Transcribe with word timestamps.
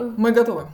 Мы 0.00 0.32
готовы. 0.32 0.66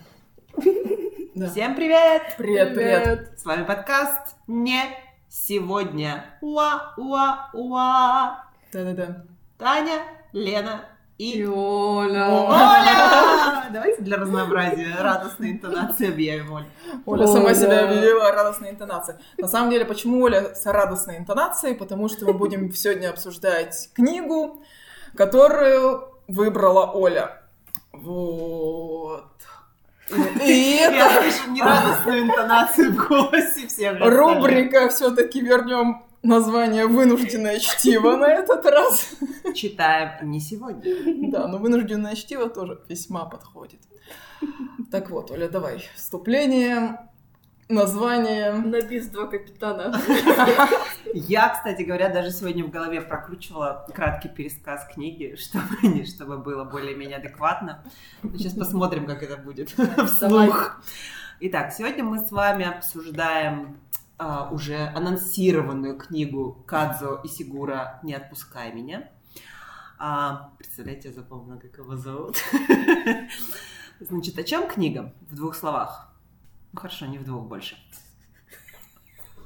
Да. 1.34 1.50
Всем 1.50 1.74
привет! 1.74 2.34
Привет, 2.36 2.74
привет! 2.74 3.38
С 3.38 3.44
вами 3.44 3.64
подкаст 3.64 4.36
«Не 4.46 4.82
сегодня». 5.28 6.24
Уа, 6.40 6.94
уа, 6.96 7.50
уа. 7.52 8.44
Да-да-да. 8.72 9.24
Таня, 9.56 10.02
Лена 10.32 10.82
и... 11.16 11.38
И 11.38 11.46
Оля. 11.46 12.28
Оля! 12.28 13.68
Давайте 13.72 14.02
для 14.02 14.18
разнообразия 14.18 14.94
радостной 15.00 15.52
интонации 15.52 16.10
объявим 16.10 16.54
Олю. 16.54 16.66
Оля 17.06 17.26
сама 17.26 17.54
себя 17.54 17.88
объявила 17.88 18.30
радостной 18.30 18.70
интонацией. 18.70 19.18
На 19.36 19.48
самом 19.48 19.70
деле, 19.70 19.84
почему 19.84 20.22
Оля 20.22 20.54
с 20.54 20.64
радостной 20.64 21.18
интонацией? 21.18 21.74
Потому 21.74 22.08
что 22.08 22.24
мы 22.26 22.34
будем 22.34 22.72
сегодня 22.72 23.10
обсуждать 23.10 23.90
книгу, 23.94 24.62
которую 25.16 26.08
выбрала 26.28 26.92
Оля. 26.92 27.47
Вот. 27.92 29.32
И 30.44 30.76
это... 30.76 31.50
Нерадостную 31.50 32.22
интонацию 32.22 32.92
в 32.92 33.08
голосе 33.08 33.66
всех 33.66 33.98
Рубрика 34.00 34.88
все-таки 34.88 35.40
вернем 35.40 36.02
название 36.22 36.86
«Вынужденное 36.86 37.58
чтиво» 37.58 38.16
на 38.16 38.26
этот 38.26 38.64
раз. 38.66 39.16
Читаем 39.54 40.30
не 40.30 40.40
сегодня. 40.40 41.30
Да, 41.30 41.46
но 41.48 41.58
«Вынужденное 41.58 42.14
чтиво» 42.14 42.48
тоже 42.48 42.80
весьма 42.88 43.24
подходит. 43.24 43.80
Так 44.90 45.10
вот, 45.10 45.30
Оля, 45.30 45.48
давай. 45.48 45.84
Вступление 45.94 47.07
название. 47.68 48.52
На 48.52 48.80
бис 48.80 49.08
два 49.08 49.26
капитана. 49.26 50.00
Я, 51.14 51.48
кстати 51.50 51.82
говоря, 51.82 52.08
даже 52.08 52.30
сегодня 52.30 52.64
в 52.64 52.70
голове 52.70 53.00
прокручивала 53.00 53.86
краткий 53.94 54.28
пересказ 54.28 54.86
книги, 54.92 55.36
чтобы, 55.38 56.04
чтобы 56.04 56.38
было 56.38 56.64
более-менее 56.64 57.18
адекватно. 57.18 57.84
Сейчас 58.36 58.54
посмотрим, 58.54 59.06
как 59.06 59.22
это 59.22 59.36
будет 59.36 59.70
вслух. 60.06 60.80
Итак, 61.40 61.72
сегодня 61.72 62.04
мы 62.04 62.18
с 62.18 62.32
вами 62.32 62.64
обсуждаем 62.64 63.78
а, 64.18 64.48
уже 64.50 64.76
анонсированную 64.94 65.96
книгу 65.96 66.64
Кадзо 66.66 67.20
и 67.22 67.28
Сигура 67.28 68.00
«Не 68.02 68.14
отпускай 68.14 68.72
меня». 68.72 69.08
А, 69.98 70.50
представляете, 70.58 71.08
я 71.08 71.14
запомнила, 71.14 71.58
как 71.58 71.78
его 71.78 71.96
зовут. 71.96 72.36
Значит, 74.00 74.38
о 74.38 74.44
чем 74.44 74.68
книга? 74.68 75.12
В 75.28 75.36
двух 75.36 75.54
словах. 75.54 76.07
Ну 76.72 76.80
хорошо, 76.80 77.06
не 77.06 77.18
в 77.18 77.24
двух 77.24 77.46
больше. 77.46 77.76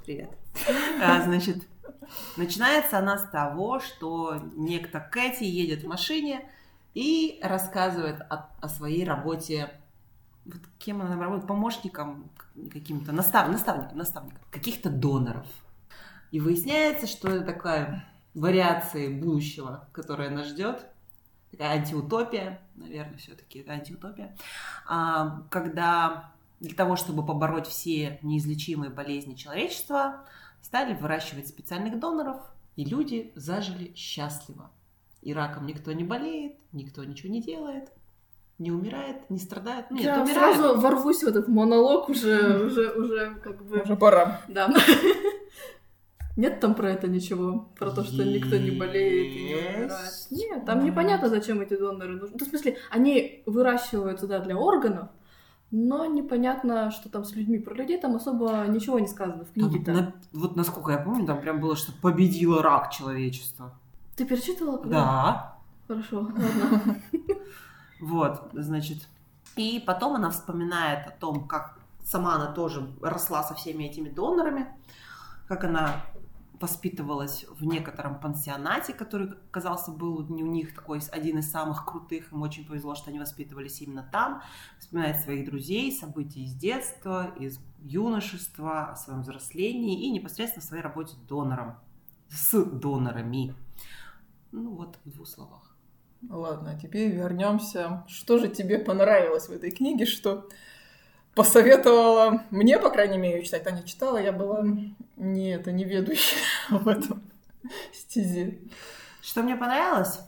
Привет. 0.04 0.30
А, 1.00 1.22
значит, 1.22 1.66
начинается 2.36 2.98
она 2.98 3.18
с 3.18 3.28
того, 3.30 3.80
что 3.80 4.40
некто 4.56 5.00
Кэти 5.00 5.44
едет 5.44 5.84
в 5.84 5.86
машине 5.86 6.50
и 6.94 7.38
рассказывает 7.42 8.20
о, 8.22 8.50
о 8.60 8.68
своей 8.68 9.04
работе. 9.04 9.70
Вот 10.44 10.60
кем 10.78 11.00
она 11.00 11.16
работает? 11.18 11.46
Помощником 11.46 12.30
каким-то, 12.72 13.12
настав, 13.12 13.48
наставником, 13.48 13.96
наставником, 13.96 14.40
каких-то 14.50 14.90
доноров. 14.90 15.46
И 16.32 16.40
выясняется, 16.40 17.06
что 17.06 17.28
это 17.28 17.44
такая 17.44 18.04
вариация 18.34 19.10
будущего, 19.10 19.88
которая 19.92 20.30
нас 20.30 20.48
ждет. 20.48 20.86
Такая 21.52 21.78
антиутопия, 21.78 22.60
наверное, 22.74 23.18
все-таки 23.18 23.60
это 23.60 23.72
антиутопия. 23.72 24.34
А, 24.88 25.42
когда 25.50 26.32
для 26.62 26.76
того, 26.76 26.94
чтобы 26.96 27.26
побороть 27.26 27.66
все 27.66 28.20
неизлечимые 28.22 28.90
болезни 28.90 29.34
человечества, 29.34 30.24
стали 30.62 30.94
выращивать 30.94 31.48
специальных 31.48 31.98
доноров, 31.98 32.36
и 32.76 32.84
люди 32.84 33.32
зажили 33.34 33.92
счастливо. 33.96 34.70
И 35.22 35.34
раком 35.34 35.66
никто 35.66 35.92
не 35.92 36.04
болеет, 36.04 36.54
никто 36.72 37.02
ничего 37.04 37.32
не 37.32 37.42
делает, 37.42 37.90
не 38.58 38.70
умирает, 38.70 39.28
не 39.28 39.40
страдает. 39.40 39.90
Нет, 39.90 40.04
Я 40.04 40.22
умирает. 40.22 40.56
сразу 40.56 40.80
ворвусь 40.80 41.24
в 41.24 41.26
этот 41.26 41.48
монолог 41.48 42.08
уже, 42.08 42.64
уже, 42.66 42.92
уже 42.92 43.34
как 43.42 43.64
бы... 43.64 43.80
Уже 43.80 43.96
пора. 43.96 44.40
Да. 44.46 44.72
Нет 46.36 46.60
там 46.60 46.74
про 46.76 46.92
это 46.92 47.08
ничего, 47.08 47.68
про 47.76 47.90
то, 47.90 48.04
что 48.04 48.24
никто 48.24 48.56
не 48.56 48.70
болеет 48.70 49.36
и 49.36 49.44
не 49.44 49.54
умирает. 49.54 50.12
Нет, 50.30 50.64
там 50.64 50.84
непонятно, 50.84 51.28
зачем 51.28 51.60
эти 51.60 51.76
доноры 51.76 52.14
нужны. 52.14 52.36
Ну, 52.38 52.46
в 52.46 52.48
смысле, 52.48 52.78
они 52.90 53.42
выращиваются, 53.46 54.28
да, 54.28 54.38
для 54.38 54.56
органов, 54.56 55.08
но 55.72 56.04
непонятно, 56.04 56.90
что 56.90 57.08
там 57.08 57.24
с 57.24 57.32
людьми. 57.32 57.58
Про 57.58 57.74
людей 57.74 57.98
там 57.98 58.14
особо 58.14 58.66
ничего 58.68 58.98
не 58.98 59.08
сказано 59.08 59.44
в 59.44 59.52
книге. 59.52 59.82
Там, 59.82 59.94
на, 59.96 60.14
вот 60.32 60.54
насколько 60.54 60.92
я 60.92 60.98
помню, 60.98 61.26
там 61.26 61.40
прям 61.40 61.60
было, 61.60 61.74
что 61.76 61.92
победила 61.92 62.62
рак 62.62 62.90
человечества. 62.90 63.72
Ты 64.14 64.26
перечитывала? 64.26 64.76
Когда? 64.76 64.96
Да. 65.00 65.58
Хорошо, 65.88 66.20
ладно. 66.20 66.96
Вот, 68.00 68.50
значит. 68.52 69.08
И 69.56 69.82
потом 69.86 70.14
она 70.14 70.30
вспоминает 70.30 71.06
о 71.06 71.10
том, 71.12 71.46
как 71.46 71.78
сама 72.04 72.34
она 72.34 72.52
тоже 72.52 72.90
росла 73.00 73.44
со 73.44 73.54
всеми 73.54 73.84
этими 73.84 74.08
донорами, 74.08 74.66
как 75.46 75.62
она 75.62 76.02
воспитывалась 76.62 77.44
в 77.50 77.64
некотором 77.64 78.20
пансионате, 78.20 78.94
который, 78.94 79.34
казался, 79.50 79.90
был 79.90 80.26
не 80.28 80.42
у 80.42 80.46
них 80.46 80.74
такой 80.74 81.00
один 81.10 81.38
из 81.38 81.50
самых 81.50 81.84
крутых. 81.84 82.32
Им 82.32 82.42
очень 82.42 82.64
повезло, 82.64 82.94
что 82.94 83.10
они 83.10 83.18
воспитывались 83.18 83.82
именно 83.82 84.08
там. 84.10 84.42
Вспоминает 84.78 85.20
своих 85.20 85.44
друзей, 85.44 85.92
события 85.92 86.40
из 86.40 86.54
детства, 86.54 87.34
из 87.38 87.58
юношества, 87.80 88.92
о 88.92 88.96
своем 88.96 89.20
взрослении 89.20 90.06
и 90.06 90.10
непосредственно 90.10 90.64
о 90.64 90.66
своей 90.66 90.82
работе 90.82 91.16
донором, 91.28 91.76
с 92.28 92.64
донорами. 92.64 93.54
Ну 94.52 94.74
вот 94.74 94.98
в 95.04 95.10
двух 95.10 95.26
словах. 95.26 95.76
Ладно, 96.28 96.70
а 96.70 96.78
теперь 96.80 97.10
вернемся. 97.10 98.04
Что 98.06 98.38
же 98.38 98.48
тебе 98.48 98.78
понравилось 98.78 99.48
в 99.48 99.52
этой 99.52 99.70
книге, 99.70 100.06
что 100.06 100.48
посоветовала 101.34 102.44
мне, 102.50 102.78
по 102.78 102.90
крайней 102.90 103.18
мере, 103.18 103.42
читать. 103.42 103.64
Таня 103.64 103.82
читала, 103.82 104.18
я 104.18 104.32
была 104.32 104.64
не 105.22 105.50
это, 105.50 105.72
не 105.72 105.84
ведущая 105.84 106.36
в 106.70 106.88
этом 106.88 107.22
стезе. 107.92 108.58
Что 109.20 109.42
мне 109.42 109.56
понравилось? 109.56 110.20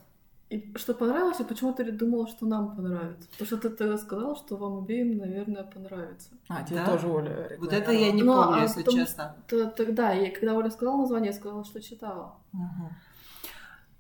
И 0.51 0.73
что 0.77 0.95
понравилось, 0.95 1.41
и 1.41 1.45
почему 1.45 1.73
ты 1.73 1.91
думала, 1.91 2.29
что 2.29 2.47
нам 2.47 2.77
понравится? 2.77 3.29
Потому 3.31 3.47
что 3.47 3.57
ты 3.57 3.71
тогда 3.71 3.99
сказала, 3.99 4.37
что 4.37 4.57
вам 4.57 4.79
обеим, 4.79 5.17
наверное, 5.19 5.65
понравится. 5.65 6.31
А, 6.49 6.63
тебе 6.63 6.77
да? 6.77 6.87
тоже 6.87 7.09
Оля 7.09 7.57
Вот 7.59 7.73
это 7.73 7.91
я 7.91 8.13
не 8.13 8.23
ну, 8.23 8.35
помню, 8.35 8.61
а 8.61 8.63
если 8.63 8.83
потом, 8.83 9.01
честно. 9.01 9.37
Тогда, 9.49 10.13
я, 10.13 10.31
когда 10.31 10.55
Оля 10.55 10.71
сказала 10.71 10.99
название, 10.99 11.33
я 11.33 11.37
сказала, 11.37 11.65
что 11.65 11.83
читала. 11.83 12.37
Угу. 12.53 12.93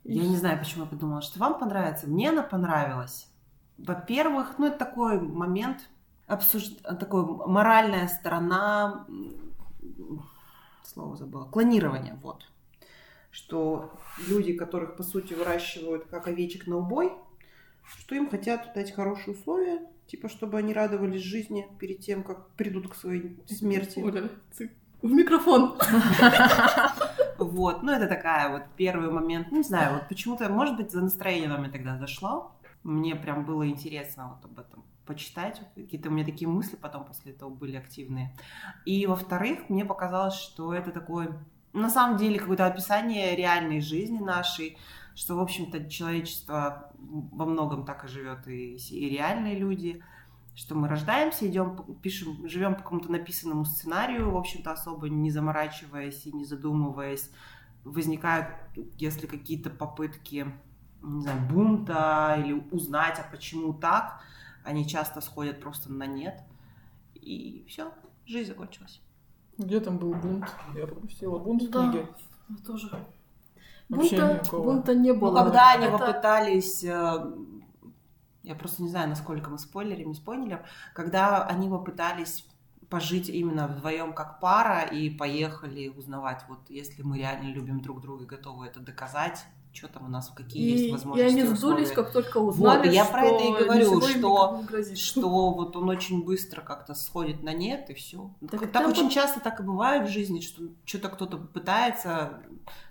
Я 0.04 0.26
не 0.28 0.36
знаю, 0.36 0.58
почему 0.58 0.84
я 0.84 0.90
подумала, 0.90 1.22
что 1.22 1.40
вам 1.40 1.58
понравится. 1.58 2.06
Мне 2.06 2.30
она 2.30 2.42
понравилась. 2.42 3.26
Во-первых, 3.78 4.54
ну 4.58 4.66
это 4.66 4.78
такой 4.78 5.18
момент, 5.20 5.88
обсуж... 6.26 6.68
такой 6.84 7.24
моральная 7.24 8.06
сторона, 8.06 9.06
слово 10.94 11.16
забыла, 11.16 11.44
клонирование, 11.44 12.18
вот. 12.22 12.46
Что 13.30 13.90
люди, 14.28 14.54
которых, 14.54 14.96
по 14.96 15.02
сути, 15.02 15.34
выращивают 15.34 16.06
как 16.06 16.28
овечек 16.28 16.66
на 16.66 16.76
убой, 16.76 17.12
что 17.84 18.14
им 18.14 18.30
хотят 18.30 18.72
дать 18.74 18.92
хорошие 18.92 19.34
условия, 19.34 19.82
типа, 20.06 20.28
чтобы 20.28 20.58
они 20.58 20.72
радовались 20.72 21.22
жизни 21.22 21.66
перед 21.78 22.00
тем, 22.00 22.22
как 22.22 22.48
придут 22.50 22.88
к 22.88 22.94
своей 22.94 23.36
смерти. 23.46 23.98
Оля, 23.98 24.30
в 25.02 25.12
микрофон. 25.12 25.78
Вот, 27.36 27.82
ну 27.82 27.92
это 27.92 28.06
такая 28.06 28.48
вот 28.48 28.62
первый 28.76 29.10
момент, 29.10 29.50
не 29.50 29.62
знаю, 29.62 29.94
вот 29.94 30.08
почему-то, 30.08 30.48
может 30.48 30.76
быть, 30.76 30.92
за 30.92 31.02
настроение 31.02 31.48
вам 31.50 31.70
тогда 31.70 31.98
зашло. 31.98 32.52
Мне 32.84 33.16
прям 33.16 33.44
было 33.44 33.68
интересно 33.68 34.36
вот 34.36 34.44
об 34.44 34.58
этом 34.60 34.84
почитать. 35.06 35.60
Какие-то 35.74 36.08
у 36.08 36.12
меня 36.12 36.24
такие 36.24 36.48
мысли 36.48 36.76
потом 36.76 37.04
после 37.04 37.32
этого 37.32 37.50
были 37.50 37.76
активные. 37.76 38.34
И, 38.84 39.06
во-вторых, 39.06 39.68
мне 39.68 39.84
показалось, 39.84 40.34
что 40.34 40.72
это 40.74 40.90
такое, 40.90 41.38
на 41.72 41.90
самом 41.90 42.16
деле, 42.16 42.38
какое-то 42.38 42.66
описание 42.66 43.36
реальной 43.36 43.80
жизни 43.80 44.18
нашей, 44.18 44.78
что, 45.14 45.36
в 45.36 45.40
общем-то, 45.40 45.88
человечество 45.88 46.92
во 46.98 47.46
многом 47.46 47.84
так 47.84 48.04
и 48.04 48.08
живет, 48.08 48.48
и, 48.48 48.76
и 48.76 49.08
реальные 49.08 49.58
люди, 49.58 50.02
что 50.56 50.74
мы 50.74 50.88
рождаемся, 50.88 51.46
идем, 51.46 51.76
пишем, 52.02 52.48
живем 52.48 52.74
по 52.74 52.82
какому-то 52.82 53.10
написанному 53.10 53.64
сценарию, 53.64 54.30
в 54.30 54.36
общем-то, 54.36 54.72
особо 54.72 55.08
не 55.08 55.30
заморачиваясь 55.30 56.26
и 56.26 56.32
не 56.32 56.44
задумываясь. 56.44 57.30
Возникают, 57.84 58.48
если 58.96 59.26
какие-то 59.26 59.68
попытки, 59.68 60.46
не 61.02 61.22
знаю, 61.22 61.40
бунта 61.50 62.36
или 62.38 62.54
узнать, 62.70 63.18
а 63.18 63.30
почему 63.30 63.74
так– 63.74 64.20
они 64.64 64.86
часто 64.86 65.20
сходят 65.20 65.60
просто 65.60 65.92
на 65.92 66.06
нет. 66.06 66.42
И 67.14 67.64
все, 67.68 67.92
жизнь 68.26 68.48
закончилась. 68.48 69.00
Где 69.56 69.80
там 69.80 69.98
был 69.98 70.14
бунт? 70.14 70.46
Я 70.74 70.86
пропустила 70.86 71.38
бунт 71.38 71.62
в 71.62 71.70
да, 71.70 71.90
книге. 71.90 72.08
тоже. 72.66 72.90
Вообще 73.88 74.16
бунта, 74.16 74.34
никакого. 74.34 74.64
бунта 74.64 74.94
не 74.94 75.12
было. 75.12 75.38
Ну, 75.38 75.44
когда 75.44 75.72
они 75.72 75.86
Это... 75.86 75.98
попытались 75.98 76.82
э, 76.82 77.34
я 78.44 78.54
просто 78.54 78.82
не 78.82 78.90
знаю, 78.90 79.08
насколько 79.08 79.50
мы 79.50 79.58
спойлерим, 79.58 80.08
не 80.08 80.14
спойлерим, 80.14 80.60
когда 80.92 81.44
они 81.44 81.68
попытались 81.68 82.46
пожить 82.90 83.30
именно 83.30 83.66
вдвоем 83.66 84.12
как 84.12 84.38
пара 84.38 84.82
и 84.82 85.08
поехали 85.08 85.88
узнавать, 85.88 86.44
вот 86.48 86.68
если 86.68 87.02
мы 87.02 87.18
реально 87.18 87.48
любим 87.52 87.80
друг 87.80 88.02
друга 88.02 88.24
и 88.24 88.26
готовы 88.26 88.66
это 88.66 88.80
доказать, 88.80 89.46
что 89.74 89.88
там 89.88 90.06
у 90.06 90.08
нас, 90.08 90.30
какие 90.34 90.62
И, 90.62 90.70
есть 90.72 90.84
и 90.88 90.92
возможности. 90.92 91.30
они 91.32 91.42
сдулись, 91.42 91.88
условия. 91.90 91.94
как 91.94 92.12
только 92.12 92.38
узнали, 92.38 92.86
Вот, 92.86 92.94
я 92.94 93.04
что 93.04 93.12
про 93.12 93.24
это 93.26 93.44
и 93.44 93.64
говорю, 93.64 94.00
что- 94.00 94.94
что 94.94 95.50
вот 95.50 95.76
он 95.76 95.88
очень 95.90 96.24
быстро 96.24 96.60
как-то 96.62 96.94
сходит 96.94 97.42
на 97.42 97.52
нет 97.52 97.90
и 97.90 97.94
все. 97.94 98.30
Так 98.50 98.70
Так, 98.72 98.88
очень 98.88 99.04
вот- 99.04 99.12
часто 99.12 99.40
так 99.40 99.60
и 99.60 99.62
бывает 99.62 100.08
в 100.08 100.12
жизни, 100.12 100.40
что 100.40 100.62
что-то 100.84 101.08
кто-то 101.08 101.36
пытается 101.38 102.40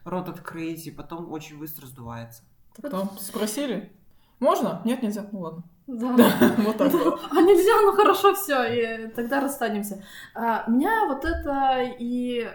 рот 0.03 0.29
открыть, 0.29 0.85
и 0.87 0.91
потом 0.91 1.31
очень 1.31 1.57
быстро 1.57 1.85
сдувается. 1.87 2.43
Так 2.81 2.91
Там 2.91 3.09
спросили? 3.19 3.91
Можно? 4.39 4.81
Нет, 4.83 5.01
нельзя. 5.03 5.25
Ну 5.31 5.39
ладно. 5.39 5.63
Да. 5.87 6.29
Вот 6.57 6.77
так 6.77 6.91
вот. 6.93 7.19
А 7.31 7.41
нельзя, 7.41 7.81
ну 7.81 7.91
хорошо, 7.93 8.33
все, 8.35 8.63
и 8.63 9.07
тогда 9.09 9.39
расстанемся. 9.41 10.03
А, 10.33 10.69
меня 10.69 11.05
вот 11.07 11.23
это 11.25 11.81
и 11.99 12.49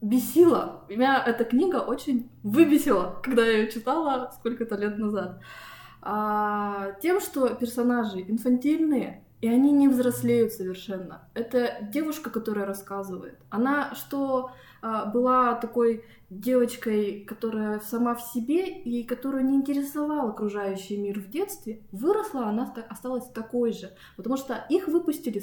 бесило. 0.00 0.84
Меня 0.88 1.22
эта 1.24 1.44
книга 1.44 1.76
очень 1.76 2.30
выбесила, 2.42 3.18
когда 3.22 3.44
я 3.44 3.58
ее 3.58 3.70
читала 3.70 4.30
сколько-то 4.38 4.76
лет 4.76 4.98
назад. 4.98 5.40
А, 6.02 6.92
тем, 7.02 7.20
что 7.20 7.48
персонажи 7.54 8.20
инфантильные, 8.20 9.24
и 9.40 9.48
они 9.48 9.72
не 9.72 9.88
взрослеют 9.88 10.52
совершенно. 10.52 11.28
Это 11.34 11.78
девушка, 11.92 12.30
которая 12.30 12.64
рассказывает. 12.66 13.38
Она 13.50 13.94
что 13.94 14.50
а, 14.82 15.06
была 15.06 15.54
такой 15.54 16.04
девочкой, 16.30 17.24
которая 17.26 17.80
сама 17.80 18.14
в 18.14 18.22
себе 18.22 18.68
и 18.68 19.04
которую 19.04 19.44
не 19.44 19.56
интересовал 19.56 20.28
окружающий 20.28 20.96
мир 20.96 21.20
в 21.20 21.28
детстве, 21.28 21.82
выросла, 21.92 22.46
она 22.46 22.66
ста- 22.66 22.86
осталась 22.88 23.28
такой 23.30 23.72
же. 23.72 23.90
Потому 24.16 24.36
что 24.36 24.64
их 24.68 24.88
выпустили 24.88 25.40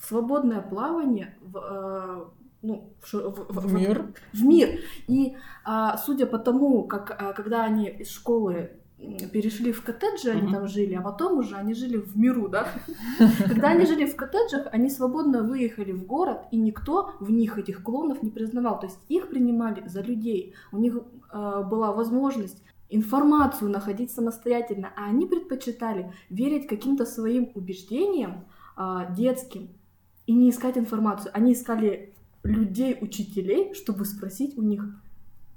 в 0.00 0.06
свободное 0.06 0.60
плавание 0.60 1.36
в, 1.40 1.56
э, 1.56 2.24
ну, 2.62 2.92
в, 3.00 3.12
в- 3.14 3.46
в- 3.52 3.66
В 3.66 3.74
мир. 3.74 4.06
в 4.32 4.42
мир. 4.44 4.68
И 5.08 5.36
а, 5.64 5.96
судя 5.98 6.26
по 6.26 6.38
тому, 6.38 6.84
как 6.84 7.10
а, 7.20 7.32
когда 7.32 7.64
они 7.64 7.88
из 7.88 8.10
школы 8.10 8.70
перешли 9.32 9.72
в 9.72 9.82
коттеджи, 9.82 10.30
они 10.30 10.42
Мгм. 10.42 10.52
там 10.52 10.68
жили, 10.68 10.94
а 10.94 11.02
потом 11.02 11.38
уже 11.38 11.56
они 11.56 11.74
жили 11.74 11.96
в 11.96 12.16
миру, 12.16 12.48
да? 12.48 12.68
Когда 13.48 13.70
они 13.70 13.84
жили 13.84 14.04
в 14.06 14.14
коттеджах, 14.14 14.68
они 14.70 14.90
свободно 14.90 15.42
выехали 15.42 15.90
в 15.90 16.04
город, 16.06 16.38
и 16.52 16.56
никто 16.56 17.10
в 17.18 17.30
них 17.32 17.58
этих 17.58 17.82
клонов 17.82 18.22
не 18.22 18.30
признавал. 18.30 18.78
То 18.78 18.86
есть 18.86 18.98
их 19.08 19.28
принимали 19.28 19.82
за 19.88 20.02
людей. 20.02 20.54
У 20.70 20.78
них 20.78 20.96
э, 21.32 21.62
была 21.68 21.90
возможность 21.92 22.62
информацию 22.90 23.70
находить 23.70 24.12
самостоятельно, 24.12 24.92
а 24.96 25.06
они 25.06 25.26
предпочитали 25.26 26.12
верить 26.30 26.68
каким-то 26.68 27.04
своим 27.04 27.50
убеждениям 27.54 28.44
а, 28.76 29.06
детским 29.12 29.68
и 30.26 30.32
не 30.34 30.50
искать 30.50 30.76
информацию. 30.78 31.32
Они 31.34 31.54
искали 31.54 32.14
людей, 32.42 32.98
учителей, 33.00 33.74
чтобы 33.74 34.04
спросить 34.04 34.56
у 34.58 34.62
них, 34.62 34.84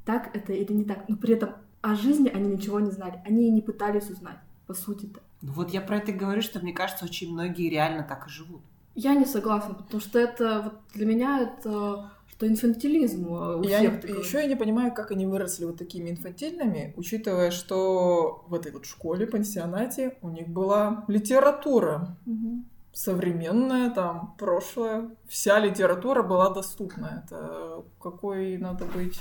так 0.06 0.36
это 0.36 0.54
или 0.54 0.72
не 0.74 0.84
так. 0.84 1.10
Но 1.10 1.18
при 1.18 1.34
этом 1.34 1.52
о 1.82 1.96
жизни 1.96 2.30
они 2.30 2.50
ничего 2.56 2.80
не 2.80 2.92
знали. 2.92 3.22
Они 3.26 3.48
и 3.48 3.52
не 3.52 3.62
пытались 3.62 4.10
узнать, 4.10 4.38
по 4.68 4.74
сути-то. 4.74 5.20
Ну 5.42 5.52
Вот 5.54 5.72
я 5.72 5.82
про 5.82 5.98
это 5.98 6.12
и 6.12 6.16
говорю, 6.16 6.42
что 6.42 6.60
мне 6.60 6.74
кажется, 6.74 7.06
очень 7.06 7.32
многие 7.32 7.70
реально 7.70 8.04
так 8.04 8.28
и 8.28 8.30
живут. 8.30 8.62
Я 8.96 9.14
не 9.14 9.26
согласна, 9.26 9.74
потому 9.76 10.00
что 10.02 10.20
это 10.20 10.62
вот 10.64 10.74
для 10.94 11.06
меня 11.06 11.40
это 11.42 12.12
что 12.28 12.48
инфантилизм 12.48 13.28
у 13.32 13.64
Я 13.64 13.78
всех 13.80 14.02
такой. 14.02 14.20
еще 14.20 14.40
я 14.40 14.48
не 14.48 14.56
понимаю, 14.56 14.94
как 14.94 15.12
они 15.12 15.26
выросли 15.26 15.64
вот 15.66 15.78
такими 15.78 16.10
инфантильными, 16.10 16.94
учитывая, 16.98 17.50
что 17.52 18.44
в 18.50 18.54
этой 18.54 18.74
вот 18.74 18.86
школе, 18.86 19.26
пансионате 19.26 20.18
у 20.22 20.30
них 20.30 20.48
была 20.50 21.06
литература 21.08 22.18
Мгм. 22.26 22.66
Современная, 22.96 23.92
там, 23.92 24.36
прошлое. 24.40 25.10
Вся 25.28 25.60
литература 25.60 26.24
была 26.24 26.50
доступна. 26.50 27.24
Это 27.26 27.84
какой 28.02 28.58
надо 28.58 28.86
быть 28.86 29.20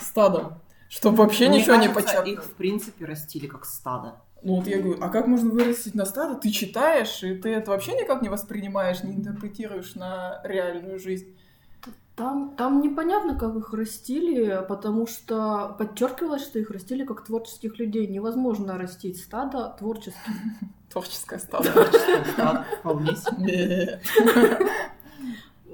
стадом, 0.00 0.58
чтобы 0.88 1.18
вообще 1.18 1.48
Мне 1.48 1.60
ничего 1.60 1.76
не 1.76 1.86
кажется, 1.86 2.02
почерпнуть. 2.02 2.32
их, 2.32 2.44
в 2.44 2.54
принципе, 2.54 3.04
растили 3.04 3.46
как 3.46 3.64
стадо. 3.64 4.16
Ну 4.42 4.56
вот 4.56 4.66
я 4.66 4.80
говорю, 4.80 4.98
а 5.00 5.08
как 5.08 5.28
можно 5.28 5.50
вырастить 5.50 5.94
на 5.94 6.04
стадо? 6.04 6.34
Ты 6.34 6.50
читаешь, 6.50 7.22
и 7.22 7.36
ты 7.36 7.50
это 7.50 7.70
вообще 7.70 7.92
никак 7.92 8.22
не 8.22 8.28
воспринимаешь, 8.28 9.04
не 9.04 9.14
интерпретируешь 9.14 9.94
на 9.94 10.40
реальную 10.42 10.98
жизнь. 10.98 11.36
Там, 12.14 12.54
там 12.56 12.82
непонятно, 12.82 13.38
как 13.38 13.56
их 13.56 13.72
растили, 13.72 14.62
потому 14.68 15.06
что 15.06 15.74
подчеркивалось, 15.78 16.42
что 16.42 16.58
их 16.58 16.70
растили 16.70 17.04
как 17.06 17.24
творческих 17.24 17.78
людей. 17.78 18.06
Невозможно 18.06 18.76
растить 18.76 19.18
стадо 19.18 19.74
творческих. 19.78 20.20
Творческое 20.90 21.38
стадо. 21.38 21.70
Да, 22.36 22.66
Вполне 22.80 23.16
себе. 23.16 23.38
Нет. 23.38 24.02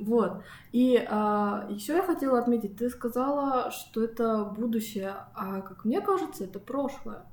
Вот. 0.01 0.43
И 0.73 0.91
еще 1.71 1.97
я 1.97 2.03
хотела 2.03 2.39
отметить, 2.39 2.77
ты 2.77 2.89
сказала, 2.89 3.71
что 3.73 4.03
это 4.05 4.45
будущее, 4.45 5.13
а 5.35 5.61
как 5.63 5.85
мне 5.85 6.01
кажется, 6.01 6.45
это 6.45 6.61
прошлое. 6.61 7.25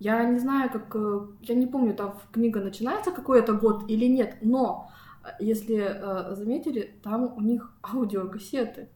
Я 0.00 0.24
не 0.24 0.38
знаю, 0.38 0.70
как... 0.70 0.94
э, 0.94 1.26
Я 1.42 1.54
не 1.56 1.66
помню, 1.66 1.94
там 1.94 2.18
книга 2.32 2.60
начинается 2.60 3.10
какой 3.10 3.40
это 3.40 3.52
год 3.52 3.90
или 3.90 4.06
нет, 4.06 4.36
но 4.42 4.90
если 5.38 5.76
э, 5.78 6.34
заметили, 6.34 6.98
там 7.02 7.32
у 7.36 7.40
них 7.40 7.72
аудиокассеты. 7.82 8.88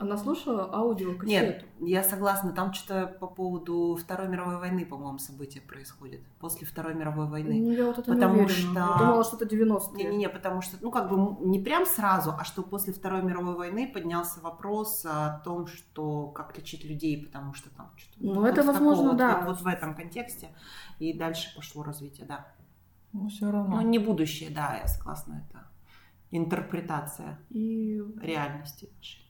Она 0.00 0.16
слушала 0.16 0.72
аудиокассету. 0.72 1.26
Нет, 1.26 1.64
я 1.80 2.04
согласна, 2.04 2.52
там 2.52 2.72
что-то 2.72 3.08
по 3.18 3.26
поводу 3.26 3.98
Второй 4.00 4.28
мировой 4.28 4.56
войны, 4.58 4.86
по-моему, 4.86 5.18
события 5.18 5.60
происходят. 5.60 6.20
После 6.38 6.68
Второй 6.68 6.94
мировой 6.94 7.26
войны. 7.26 7.54
Ну, 7.60 7.72
я 7.72 7.86
вот 7.86 7.98
это 7.98 8.12
Потому 8.12 8.34
не 8.36 8.42
уверена. 8.42 8.70
что- 8.86 8.92
Я 8.92 8.96
думала, 8.98 9.24
что 9.24 9.36
это 9.36 9.46
90-е. 9.46 10.04
Не-не-не, 10.04 10.28
потому 10.28 10.62
что, 10.62 10.76
ну, 10.80 10.92
как 10.92 11.10
бы 11.10 11.44
не 11.44 11.58
прям 11.58 11.84
сразу, 11.84 12.32
а 12.38 12.44
что 12.44 12.62
после 12.62 12.92
Второй 12.92 13.22
мировой 13.22 13.56
войны 13.56 13.90
поднялся 13.92 14.38
вопрос 14.40 15.04
о 15.04 15.40
том, 15.44 15.66
что 15.66 16.28
как 16.28 16.56
лечить 16.56 16.84
людей, 16.84 17.26
потому 17.26 17.54
что 17.54 17.68
там 17.70 17.90
что-то... 17.96 18.24
Ну, 18.24 18.34
вот 18.34 18.46
это 18.46 18.62
возможно, 18.62 19.08
вот- 19.08 19.16
да. 19.16 19.38
Вот, 19.40 19.46
вот 19.56 19.60
в 19.62 19.66
этом 19.66 19.96
контексте. 19.96 20.50
И 21.00 21.12
дальше 21.12 21.52
пошло 21.56 21.82
развитие, 21.82 22.24
да. 22.24 22.46
Ну, 23.12 23.28
все 23.28 23.46
Ну, 23.46 23.50
равно. 23.52 23.82
не 23.82 23.98
будущее, 23.98 24.50
да, 24.50 24.76
я 24.80 24.86
согласна, 24.86 25.44
это 25.50 25.64
интерпретация 26.30 27.38
И 27.50 28.02
реальности 28.20 28.88
нашей. 28.96 29.28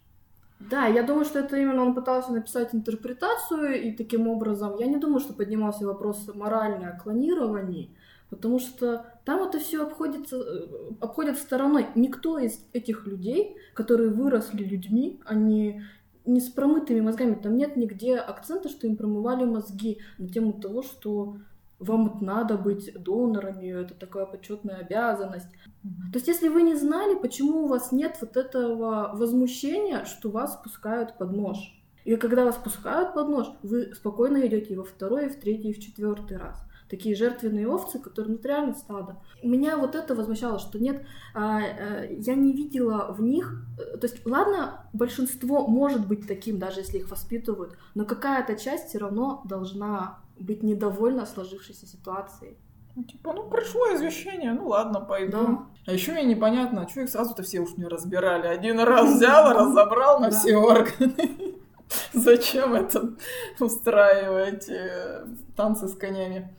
Да, 0.61 0.87
я 0.87 1.05
думаю, 1.05 1.25
что 1.25 1.39
это 1.39 1.57
именно 1.57 1.83
он 1.83 1.95
пытался 1.95 2.33
написать 2.33 2.75
интерпретацию, 2.75 3.81
и 3.81 3.93
таким 3.93 4.27
образом, 4.27 4.77
я 4.79 4.87
не 4.87 4.97
думаю, 4.97 5.21
что 5.21 5.33
поднимался 5.33 5.87
вопрос 5.87 6.29
моральное 6.35 6.91
о 6.91 6.99
клонировании, 6.99 7.95
потому 8.29 8.59
что 8.59 9.07
там 9.25 9.47
это 9.47 9.61
все 9.61 9.85
обходится, 9.85 10.37
э, 10.37 10.67
обходят 11.01 11.39
стороной. 11.39 11.87
Никто 11.95 12.39
из 12.39 12.61
этих 12.73 13.07
людей, 13.07 13.57
которые 13.75 14.11
выросли 14.11 14.65
людьми, 14.65 15.21
они 15.25 15.83
не 16.27 16.41
с 16.41 16.49
промытыми 16.49 17.01
мозгами, 17.01 17.35
там 17.35 17.57
нет 17.57 17.77
нигде 17.77 18.17
акцента, 18.17 18.69
что 18.69 18.87
им 18.87 18.97
промывали 18.97 19.45
мозги 19.45 20.01
на 20.19 20.29
тему 20.29 20.53
того, 20.53 20.83
что 20.83 21.39
вам 21.79 22.19
надо 22.21 22.57
быть 22.57 22.93
донорами, 22.95 23.69
это 23.69 23.95
такая 23.95 24.27
почетная 24.27 24.79
обязанность. 24.79 25.51
То 25.83 26.15
есть, 26.15 26.27
если 26.27 26.49
вы 26.49 26.63
не 26.63 26.75
знали, 26.75 27.15
почему 27.15 27.65
у 27.65 27.69
вас 27.69 27.93
нет 27.93 28.17
вот 28.21 28.37
этого 28.37 29.13
возмущения, 29.15 30.05
что 30.05 30.31
вас 30.31 30.57
пускают 30.63 31.17
под 31.19 31.33
нож. 31.33 31.75
И 32.05 32.17
когда 32.17 32.45
вас 32.45 32.57
пускают 32.57 33.15
под 33.15 33.29
нож, 33.29 33.47
вы 33.63 33.95
спокойно 33.95 34.47
идете 34.47 34.75
и 34.75 34.77
во 34.77 34.85
второй, 34.85 35.27
и 35.27 35.29
в 35.29 35.39
третий, 35.39 35.71
и 35.71 35.75
в 35.75 35.79
четвертый 35.79 36.39
раз. 36.39 36.65
Такие 36.89 37.15
жертвенные 37.15 37.69
овцы, 37.69 37.99
которые 37.99 38.37
ну, 38.37 38.41
реально 38.43 38.75
стадо. 38.75 39.19
Меня 39.43 39.77
вот 39.77 39.95
это 39.95 40.15
возмущало, 40.15 40.59
что 40.59 40.79
нет, 40.79 41.05
а, 41.35 41.59
а, 41.59 42.05
я 42.05 42.35
не 42.35 42.55
видела 42.55 43.13
в 43.13 43.21
них, 43.21 43.63
э, 43.79 43.99
то 43.99 44.07
есть, 44.07 44.25
ладно, 44.25 44.89
большинство 44.95 45.67
может 45.67 46.09
быть 46.09 46.27
таким, 46.27 46.59
даже 46.59 46.81
если 46.81 46.97
их 46.97 47.11
воспитывают, 47.11 47.77
но 47.95 48.07
какая-то 48.07 48.57
часть 48.57 48.89
все 48.89 48.99
равно 48.99 49.43
должна 49.45 50.21
быть 50.41 50.63
недовольна 50.63 51.27
сложившейся 51.27 51.87
ситуацией. 51.87 52.57
Ну, 52.97 53.05
Типа, 53.05 53.33
ну 53.33 53.49
пришло 53.49 53.95
извещение, 53.95 54.53
ну 54.53 54.69
ладно, 54.69 55.01
пойду. 55.01 55.31
Да. 55.47 55.67
А 55.87 55.93
еще 55.93 56.13
мне 56.13 56.25
непонятно, 56.25 56.83
а 56.83 56.89
что 56.89 57.03
их 57.03 57.09
сразу-то 57.11 57.43
все 57.43 57.61
уж 57.61 57.77
не 57.77 57.85
разбирали. 57.87 58.47
Один 58.49 58.81
раз 58.81 59.15
взял, 59.15 59.53
разобрал 59.55 60.21
на 60.21 60.31
Да. 60.31 60.37
все 60.39 60.57
органы. 60.57 61.55
Зачем 62.13 62.75
это 62.75 63.15
устраивать 63.61 64.69
э, 64.69 65.27
танцы 65.57 65.87
с 65.89 65.95
конями? 65.95 66.55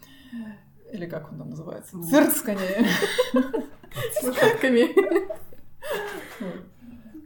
Или 0.92 1.06
как 1.06 1.32
он 1.32 1.38
там 1.40 1.50
называется? 1.52 1.98
Цирк 2.10 2.32
с 2.32 2.42
конями. 2.42 2.88
С 4.14 4.24
лошадками. 4.24 4.88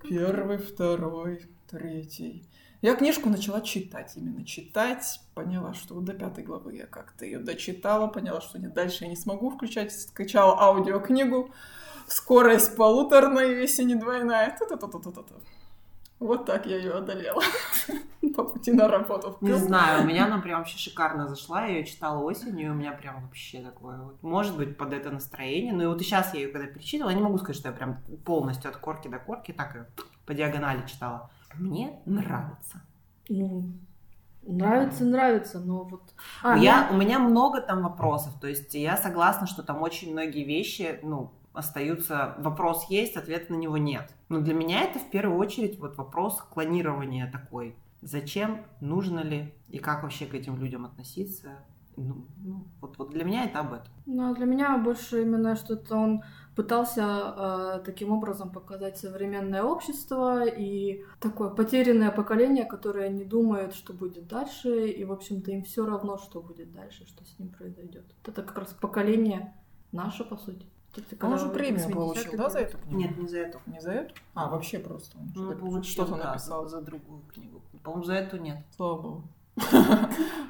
Первый, 0.08 0.58
второй, 0.58 1.46
третий. 1.70 2.46
Я 2.84 2.96
книжку 2.96 3.30
начала 3.30 3.62
читать, 3.62 4.12
именно 4.18 4.46
читать. 4.46 5.22
Поняла, 5.36 5.74
что 5.74 5.96
вот 5.96 6.04
до 6.04 6.13
пятой 6.13 6.44
главы 6.44 6.75
я 6.75 6.86
как-то 6.86 7.24
ее 7.24 7.40
дочитала, 7.40 8.08
поняла, 8.08 8.42
что 8.42 8.60
нет, 8.60 8.74
дальше 8.74 9.06
я 9.06 9.10
не 9.10 9.16
смогу 9.16 9.52
включать. 9.52 9.98
Скачала 9.98 10.60
аудиокнигу. 10.60 11.50
Скорость 12.08 12.75
полуторная, 12.75 13.48
если 13.62 13.84
не 13.84 13.96
двойная. 13.96 14.54
Ту-ту-ту-ту-ту-ту. 14.60 15.34
Вот 16.20 16.46
так 16.46 16.66
я 16.66 16.75
ее 16.75 16.92
одолела 16.92 17.42
по 18.36 18.44
пути 18.44 18.74
на 18.74 18.90
работу. 18.90 19.38
Не 19.40 19.54
знаю, 19.54 20.04
у 20.04 20.06
меня 20.06 20.25
она 20.25 20.40
прям 20.40 20.60
вообще 20.60 20.78
шикарно 20.78 21.30
зашла, 21.30 21.66
я 21.66 21.78
ее 21.78 21.86
читала 21.86 22.22
осенью, 22.22 22.68
и 22.68 22.70
у 22.70 22.74
меня 22.74 22.92
прям 22.92 23.22
вообще 23.22 23.62
такое 23.62 23.98
вот, 23.98 24.22
может 24.22 24.58
быть, 24.58 24.78
под 24.78 24.92
это 24.92 25.10
настроение. 25.10 25.72
Ну 25.72 25.84
и 25.84 25.86
вот 25.86 26.02
и 26.02 26.04
сейчас 26.04 26.34
я 26.34 26.42
ее 26.42 26.50
когда 26.50 26.68
перечитывала, 26.68 27.12
я 27.12 27.16
не 27.16 27.24
могу 27.24 27.38
сказать, 27.38 27.56
что 27.56 27.70
я 27.70 27.74
прям 27.74 28.00
полностью 28.25 28.70
от 28.70 28.75
корки 28.75 29.08
до 29.08 29.20
корки 29.20 29.54
так 29.54 29.74
ее 29.74 29.86
по 30.25 30.34
диагонали 30.34 30.86
читала. 30.86 31.30
Мне 31.58 32.00
нравится. 32.06 32.82
Ну, 33.30 33.74
Нравится, 34.46 35.06
нравится, 35.06 35.60
но 35.60 35.84
вот... 35.84 36.14
А, 36.44 36.58
я, 36.58 36.90
у 36.92 36.98
меня 36.98 37.18
много 37.18 37.62
там 37.62 37.82
вопросов, 37.82 38.34
то 38.42 38.48
есть 38.48 38.74
я 38.74 38.98
согласна, 38.98 39.48
что 39.48 39.64
там 39.64 39.82
очень 39.82 40.12
многие 40.12 40.44
вещи, 40.44 41.00
ну, 41.02 41.32
остаются, 41.54 42.36
вопрос 42.40 42.88
есть, 42.90 43.16
ответа 43.16 43.54
на 43.54 43.58
него 43.58 43.78
нет. 43.78 44.14
Но 44.28 44.42
для 44.42 44.54
меня 44.54 44.82
это 44.82 45.00
в 45.00 45.10
первую 45.10 45.40
очередь 45.40 45.80
вот 45.80 45.96
вопрос 45.98 46.42
клонирования 46.42 47.32
такой. 47.32 47.76
Зачем, 48.02 48.66
нужно 48.82 49.22
ли 49.22 49.54
и 49.70 49.78
как 49.78 50.04
вообще 50.04 50.26
к 50.26 50.34
этим 50.34 50.58
людям 50.58 50.84
относиться? 50.84 51.60
Ну, 51.96 52.26
ну, 52.44 52.68
вот, 52.82 52.98
вот 52.98 53.12
для 53.12 53.24
меня 53.24 53.46
это 53.46 53.60
об 53.60 53.74
этом. 53.74 53.94
Ну, 54.06 54.30
а 54.30 54.34
для 54.34 54.46
меня 54.46 54.78
больше 54.78 55.22
именно 55.22 55.56
что-то 55.56 55.96
он 55.96 56.24
пытался 56.56 57.02
э, 57.02 57.82
таким 57.86 58.12
образом 58.12 58.52
показать 58.52 58.98
современное 58.98 59.64
общество 59.64 60.46
и 60.46 61.04
такое 61.20 61.50
потерянное 61.50 62.12
поколение, 62.12 62.66
которое 62.66 63.10
не 63.10 63.24
думает, 63.24 63.74
что 63.74 63.94
будет 63.94 64.28
дальше, 64.28 64.88
и, 64.88 65.04
в 65.04 65.12
общем-то, 65.12 65.52
им 65.52 65.64
все 65.64 65.86
равно, 65.86 66.18
что 66.18 66.42
будет 66.42 66.72
дальше, 66.72 67.06
что 67.08 67.26
с 67.26 67.40
ним 67.40 67.50
произойдет. 67.50 68.06
Это 68.26 68.44
как 68.44 68.58
раз 68.58 68.74
поколение 68.74 69.56
наше, 69.92 70.24
по 70.24 70.38
сути. 70.38 70.68
Это 70.96 71.26
он 71.26 71.40
же 71.40 71.50
премию 71.50 71.90
получил, 71.90 72.38
да, 72.38 72.50
за 72.50 72.60
эту 72.60 72.78
книгу? 72.78 73.00
Нет, 73.00 73.18
не 73.18 73.28
за 73.28 73.40
эту. 73.40 73.60
Не 73.66 73.80
за 73.80 73.92
эту? 73.92 74.16
А, 74.36 74.48
вообще 74.48 74.78
просто. 74.78 75.18
Он 75.18 75.32
ну, 75.34 75.56
получил, 75.56 75.92
что-то 75.92 76.22
да, 76.22 76.32
написал. 76.32 76.68
За 76.68 76.82
другую 76.82 77.24
книгу. 77.34 77.64
По-моему, 77.84 78.04
за 78.04 78.14
эту 78.14 78.38
нет. 78.38 78.58
Слава 78.76 79.02
богу. 79.02 79.24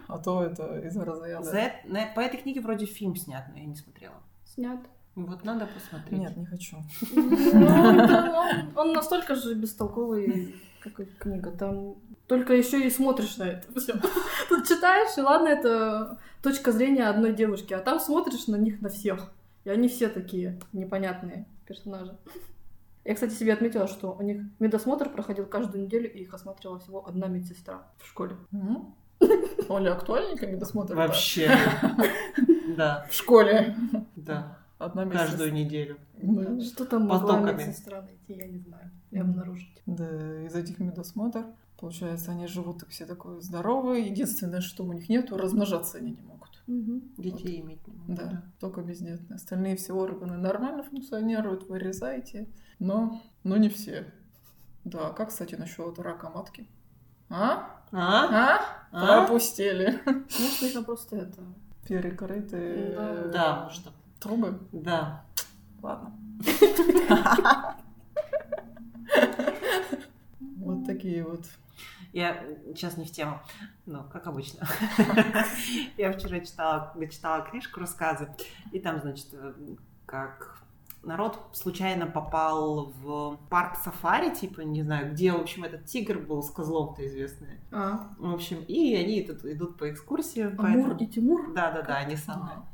А 0.07 0.19
то 0.19 0.43
это 0.43 0.79
из 0.79 0.95
разряда. 0.97 1.43
За, 1.43 1.71
по 2.13 2.19
этой 2.19 2.41
книге 2.41 2.61
вроде 2.61 2.85
фильм 2.85 3.15
снят, 3.15 3.45
но 3.51 3.57
я 3.57 3.65
не 3.65 3.75
смотрела. 3.75 4.15
Снят. 4.43 4.79
Вот 5.15 5.43
надо 5.43 5.67
посмотреть. 5.67 6.19
Нет, 6.19 6.37
не 6.37 6.45
хочу. 6.45 6.77
Ну, 7.11 8.43
он 8.75 8.93
настолько 8.93 9.35
же 9.35 9.53
бестолковый, 9.53 10.55
как 10.81 10.99
и 10.99 11.05
книга. 11.05 11.51
Там 11.51 11.95
только 12.27 12.53
еще 12.53 12.85
и 12.85 12.89
смотришь 12.89 13.37
на 13.37 13.43
это 13.43 13.79
все. 13.79 13.93
Тут 14.49 14.67
читаешь, 14.67 15.17
и 15.17 15.21
ладно, 15.21 15.49
это 15.49 16.17
точка 16.41 16.71
зрения 16.71 17.07
одной 17.07 17.33
девушки, 17.33 17.73
а 17.73 17.79
там 17.79 17.99
смотришь 17.99 18.47
на 18.47 18.55
них 18.55 18.81
на 18.81 18.89
всех. 18.89 19.31
И 19.65 19.69
они 19.69 19.87
все 19.87 20.09
такие 20.09 20.59
непонятные 20.73 21.45
персонажи. 21.67 22.17
Я, 23.05 23.13
кстати, 23.13 23.33
себе 23.33 23.53
отметила, 23.53 23.87
что 23.87 24.13
у 24.13 24.21
них 24.23 24.41
медосмотр 24.59 25.09
проходил 25.09 25.45
каждую 25.45 25.83
неделю, 25.83 26.11
и 26.11 26.23
их 26.23 26.33
осматривала 26.33 26.79
всего 26.79 27.07
одна 27.07 27.27
медсестра 27.27 27.83
в 27.99 28.07
школе. 28.07 28.35
Оля, 29.69 29.93
актуальненько 29.93 30.47
медосмотр? 30.47 30.95
Вообще. 30.95 31.51
Да. 32.75 33.05
В 33.09 33.13
школе. 33.13 33.75
Да. 34.15 34.57
Одна 34.83 35.05
Каждую 35.05 35.53
неделю. 35.53 35.97
Что 36.61 36.85
там 36.85 37.07
могла 37.07 37.39
медсестра 37.39 38.01
найти, 38.01 38.33
я 38.33 38.47
не 38.47 38.59
знаю. 38.59 38.91
И 39.11 39.17
обнаружить. 39.17 39.81
Да, 39.85 40.41
из 40.45 40.55
этих 40.55 40.79
медосмотр, 40.79 41.45
получается, 41.79 42.31
они 42.31 42.47
живут 42.47 42.83
все 42.89 43.05
такое 43.05 43.39
здоровые. 43.41 44.07
Единственное, 44.07 44.61
что 44.61 44.83
у 44.83 44.93
них 44.93 45.09
нету, 45.09 45.37
размножаться 45.37 45.97
они 45.97 46.11
не 46.11 46.21
могут. 46.21 46.61
Угу. 46.67 47.01
Детей 47.17 47.61
вот. 47.61 47.67
иметь 47.67 47.87
не 47.87 47.93
могут. 47.93 48.15
Да, 48.15 48.23
да, 48.25 48.43
только 48.59 48.81
бездетные. 48.81 49.35
Остальные 49.35 49.75
все 49.75 49.93
органы 49.93 50.37
нормально 50.37 50.83
функционируют, 50.83 51.67
вырезайте, 51.67 52.49
но, 52.79 53.21
но 53.43 53.57
не 53.57 53.69
все. 53.69 54.11
Да, 54.83 55.11
как, 55.11 55.29
кстати, 55.29 55.55
насчет 55.55 55.99
рака 55.99 56.29
матки? 56.29 56.67
А? 57.29 57.81
А? 57.91 57.99
А? 58.01 58.59
а? 58.91 59.25
Пропустили. 59.27 60.01
Может, 60.05 60.61
нужно 60.61 60.83
просто 60.83 61.15
это... 61.17 61.41
Перекрытые... 61.87 62.95
Да, 62.95 63.27
да 63.27 63.69
что 63.69 63.91
Трубы? 64.23 64.57
Да. 64.71 65.25
Ладно. 65.81 66.13
Вот 70.57 70.85
такие 70.85 71.25
вот. 71.25 71.45
Я 72.13 72.41
сейчас 72.67 72.95
не 72.95 73.03
в 73.03 73.11
тему, 73.11 73.41
но 73.85 74.03
как 74.03 74.27
обычно. 74.27 74.65
Я 75.97 76.13
вчера 76.13 76.39
читала, 76.39 76.95
читала 77.11 77.41
книжку, 77.43 77.81
рассказы, 77.81 78.29
и 78.71 78.79
там, 78.79 79.01
значит, 79.01 79.27
как 80.05 80.63
народ 81.03 81.37
случайно 81.51 82.07
попал 82.07 82.93
в 83.01 83.37
парк 83.49 83.77
сафари, 83.83 84.33
типа, 84.33 84.61
не 84.61 84.83
знаю, 84.83 85.11
где, 85.11 85.33
в 85.33 85.41
общем, 85.41 85.65
этот 85.65 85.85
тигр 85.85 86.19
был 86.19 86.41
с 86.41 86.49
козлом-то 86.49 87.05
известный. 87.05 87.59
А. 87.71 88.13
В 88.17 88.33
общем, 88.33 88.63
и 88.63 88.95
они 88.95 89.21
тут 89.23 89.43
идут 89.43 89.77
по 89.77 89.91
экскурсии. 89.91 90.43
Амур 90.43 90.55
поэтому... 90.57 90.97
и 90.97 91.07
Тимур? 91.07 91.53
Да-да-да, 91.53 91.97
они 91.97 92.15
самые. 92.15 92.55
А. 92.55 92.65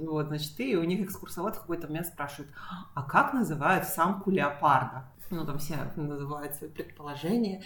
Вот, 0.00 0.28
значит, 0.28 0.58
и 0.60 0.76
у 0.76 0.84
них 0.84 1.00
экскурсовод 1.00 1.56
какой-то 1.58 1.86
момент 1.86 2.06
спрашивает, 2.06 2.50
а 2.94 3.02
как 3.02 3.34
называют 3.34 3.86
самку 3.86 4.30
леопарда? 4.30 5.04
Ну, 5.28 5.44
там 5.44 5.58
все 5.58 5.76
называют 5.94 6.54
свои 6.54 6.70
предположения. 6.70 7.62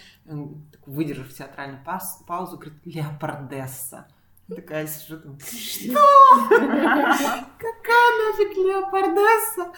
Выдержав 0.85 1.33
театральную 1.33 1.83
паузу, 2.27 2.57
говорит, 2.57 2.79
леопардесса. 2.85 4.07
Такая 4.47 4.85
сижу, 4.85 5.19
там, 5.19 5.39
что? 5.39 5.95
Какая 7.57 8.09
нафиг 8.21 8.55
леопардесса? 8.57 9.73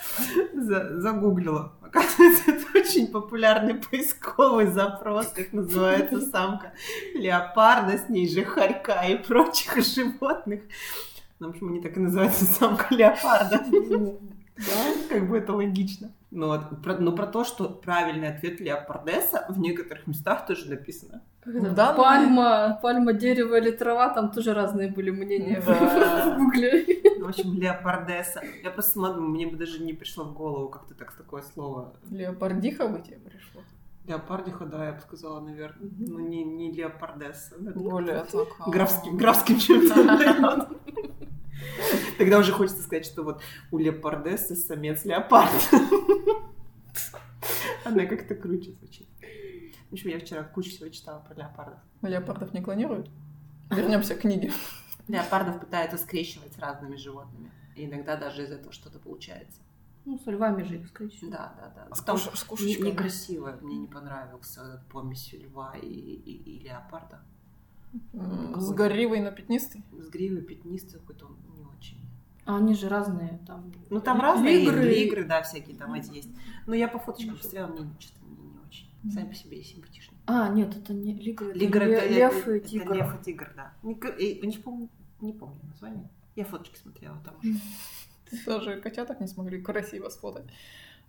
Загуглила. 1.00 1.72
Оказывается, 1.82 2.52
это 2.52 2.78
очень 2.78 3.08
популярный 3.08 3.76
поисковый 3.76 4.68
запрос, 4.68 5.28
как 5.28 5.54
называется 5.54 6.20
самка 6.20 6.74
леопарда, 7.14 7.98
с 7.98 8.10
ней 8.10 8.28
же 8.28 8.44
хорька 8.44 9.04
и 9.04 9.16
прочих 9.16 9.78
животных. 9.78 10.64
Ну, 11.39 11.48
в 11.48 11.50
общем, 11.51 11.70
они 11.70 11.82
так 11.82 11.96
и 11.98 12.00
называются 12.00 12.46
самка 12.60 12.94
леопарда. 12.94 13.65
Да, 14.58 15.08
как 15.10 15.29
бы 15.29 15.38
это 15.38 15.53
логично. 15.53 16.12
Но, 16.32 16.48
вот, 16.48 16.82
про, 16.84 16.98
но 16.98 17.12
про 17.12 17.27
то, 17.27 17.44
что 17.44 17.70
правильный 17.70 18.29
ответ 18.29 18.60
леопардесса 18.60 19.46
в 19.50 19.60
некоторых 19.60 20.08
местах 20.08 20.48
тоже 20.48 20.70
написано. 20.70 21.22
Да, 21.46 21.94
пальма, 21.94 22.79
пальма, 22.82 23.13
дерево 23.13 23.58
или 23.60 23.72
трава, 23.72 24.10
там 24.10 24.32
тоже 24.32 24.53
разные 24.53 24.91
были 24.91 25.12
мнения 25.12 25.62
да. 25.65 26.36
в 26.36 26.38
гугле. 26.38 26.86
В 27.20 27.29
общем, 27.29 27.53
леопардесса. 27.53 28.41
Я 28.63 28.72
просто 28.72 28.94
смотрю, 28.94 29.22
мне 29.22 29.48
бы 29.48 29.56
даже 29.56 29.82
не 29.82 29.94
пришло 29.94 30.25
в 30.25 30.34
голову 30.34 30.70
как-то 30.70 30.94
так 30.96 31.13
такое 31.13 31.44
слово. 31.53 31.94
Леопардиха 32.10 32.88
бы 32.88 33.00
тебе 33.00 33.17
пришло? 33.17 33.62
Леопардиха, 34.08 34.65
да, 34.65 34.86
я 34.88 34.91
бы 34.94 35.01
сказала, 35.01 35.39
наверное. 35.39 35.88
Mm-hmm. 35.88 36.06
Ну, 36.08 36.20
не, 36.20 36.44
не 36.44 36.72
леопардесса. 36.72 37.56
Более 37.58 38.25
так. 38.25 38.48
Графским, 38.67 39.17
графским 39.17 39.60
чем-то. 39.60 40.70
Тогда 42.18 42.40
уже 42.40 42.52
хочется 42.52 42.82
сказать, 42.82 43.06
что 43.06 43.24
вот 43.24 43.42
у 43.72 43.78
леопардессы 43.78 44.56
самец 44.56 45.06
леопард. 45.06 45.52
Она 47.86 48.06
как-то 48.06 48.36
круче 48.36 48.74
звучит. 48.74 49.08
В 49.90 49.94
общем, 49.94 50.10
я 50.10 50.20
вчера 50.20 50.44
кучу 50.44 50.72
всего 50.72 50.90
читала 50.90 51.20
про 51.20 51.36
леопардов. 51.36 51.80
Леопардов 52.02 52.54
не 52.54 52.62
клонируют? 52.62 53.10
Вернемся 53.72 54.16
к 54.16 54.22
книге. 54.22 54.52
Леопардов 55.08 55.60
пытаются 55.60 55.98
скрещивать 55.98 56.54
с 56.54 56.60
разными 56.60 56.96
животными. 56.98 57.52
И 57.76 57.86
иногда 57.86 58.18
даже 58.18 58.44
из 58.44 58.52
этого 58.52 58.74
что-то 58.74 59.00
получается. 59.00 59.62
Ну, 60.06 60.18
с 60.18 60.26
львами 60.26 60.64
же 60.64 60.78
их 60.78 60.88
скрещивают. 60.88 61.32
Да, 61.32 61.54
да, 61.58 61.88
да. 61.90 61.96
С, 61.96 62.02
Там 62.02 62.18
с. 62.18 62.46
Некрасиво. 62.62 63.58
Мне 63.62 63.78
не 63.78 63.88
понравился 63.88 64.84
помесь 64.90 65.34
льва 65.34 65.76
и, 65.82 65.86
и, 65.86 66.32
и 66.32 66.60
леопарда. 66.60 67.22
С 68.13 68.72
гривой, 68.72 69.22
но 69.22 69.32
пятнистый? 69.32 69.84
С 70.00 70.10
гривой 70.10 70.41
пятнистый 70.41 71.00
какой-то 71.00 71.27
он 71.27 71.38
не 71.56 71.63
очень. 71.63 72.01
А 72.46 72.58
они 72.58 72.75
же 72.75 72.89
разные 72.89 73.39
там. 73.46 73.72
Ну 73.89 74.01
там 74.01 74.22
разные 74.22 74.63
игры, 74.63 74.94
игры 74.94 75.24
да, 75.25 75.41
всякие 75.41 75.75
там 75.75 75.94
эти 75.94 76.12
есть. 76.13 76.29
Но 76.65 76.74
я 76.74 76.88
по 76.88 77.00
фоточкам 77.00 77.36
посмотрела, 77.36 77.67
мне 77.67 77.89
что-то 78.00 78.25
не, 78.25 78.36
не 78.36 78.58
очень. 78.65 78.89
Сами 79.12 79.29
по 79.29 79.36
себе 79.36 79.63
симпатичные. 79.63 80.17
А, 80.25 80.50
нет, 80.50 80.75
это 80.75 80.94
не 80.94 81.13
Лигр, 81.13 81.50
это 81.50 81.60
Лигр, 81.60 81.82
это, 81.84 82.08
Лев 82.08 82.48
и 82.48 82.60
Тигр. 82.60 82.86
Это 82.86 82.94
Лев 82.94 83.20
и 83.20 83.24
Тигр, 83.24 83.53
да. 83.56 83.74
Не, 83.84 83.94
не, 84.46 84.58
помню, 84.58 84.89
не 85.22 85.34
помню 85.34 85.60
название. 85.63 86.10
Я 86.36 86.46
фоточки 86.46 86.77
смотрела 86.77 87.17
там 87.24 87.36
уже. 87.39 87.60
Даже 88.46 88.82
котяток 88.82 89.20
не 89.20 89.27
смогли 89.27 89.62
красиво 89.62 90.10
сфотать. 90.10 90.46